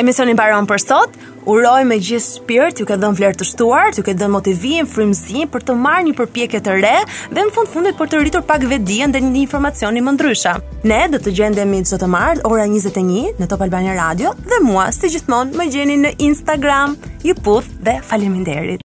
Emisioni 0.03 0.35
mbaron 0.35 0.67
për 0.67 0.83
sot. 0.83 1.15
Uroj 1.47 1.85
me 1.87 1.95
gjithë 2.03 2.43
spirt, 2.43 2.81
ju 2.83 2.87
ka 2.89 2.97
dhënë 2.99 3.17
vlerë 3.21 3.37
të 3.39 3.47
shtuar, 3.47 3.93
ju 3.95 4.03
ka 4.03 4.13
dhënë 4.19 4.35
motivim, 4.35 4.87
frymëzim 4.91 5.47
për 5.55 5.63
të 5.69 5.75
marrë 5.79 6.07
një 6.09 6.15
përpjekje 6.19 6.61
të 6.67 6.73
re 6.81 6.97
dhe 7.37 7.45
në 7.47 7.53
fund 7.55 7.71
fundit 7.71 7.99
për 8.01 8.11
të 8.11 8.23
rritur 8.25 8.43
pak 8.49 8.67
vetdijen 8.67 9.15
dhe 9.15 9.21
një 9.23 9.45
informacioni 9.45 10.03
më 10.03 10.17
ndryshëm. 10.17 10.65
Ne 10.91 10.99
do 11.15 11.21
të 11.23 11.37
gjendemi 11.39 11.85
sot 11.87 12.03
të 12.03 12.09
martë 12.17 12.51
ora 12.51 12.65
21 12.67 13.39
në 13.39 13.49
Top 13.53 13.63
Albania 13.69 13.95
Radio 14.01 14.33
dhe 14.43 14.59
mua 14.67 14.89
si 14.97 15.13
gjithmonë 15.15 15.55
më 15.63 15.69
gjeni 15.77 16.01
në 16.03 16.13
Instagram. 16.31 16.99
Ju 17.23 17.39
puth 17.47 17.71
dhe 17.87 18.01
faleminderit. 18.11 18.86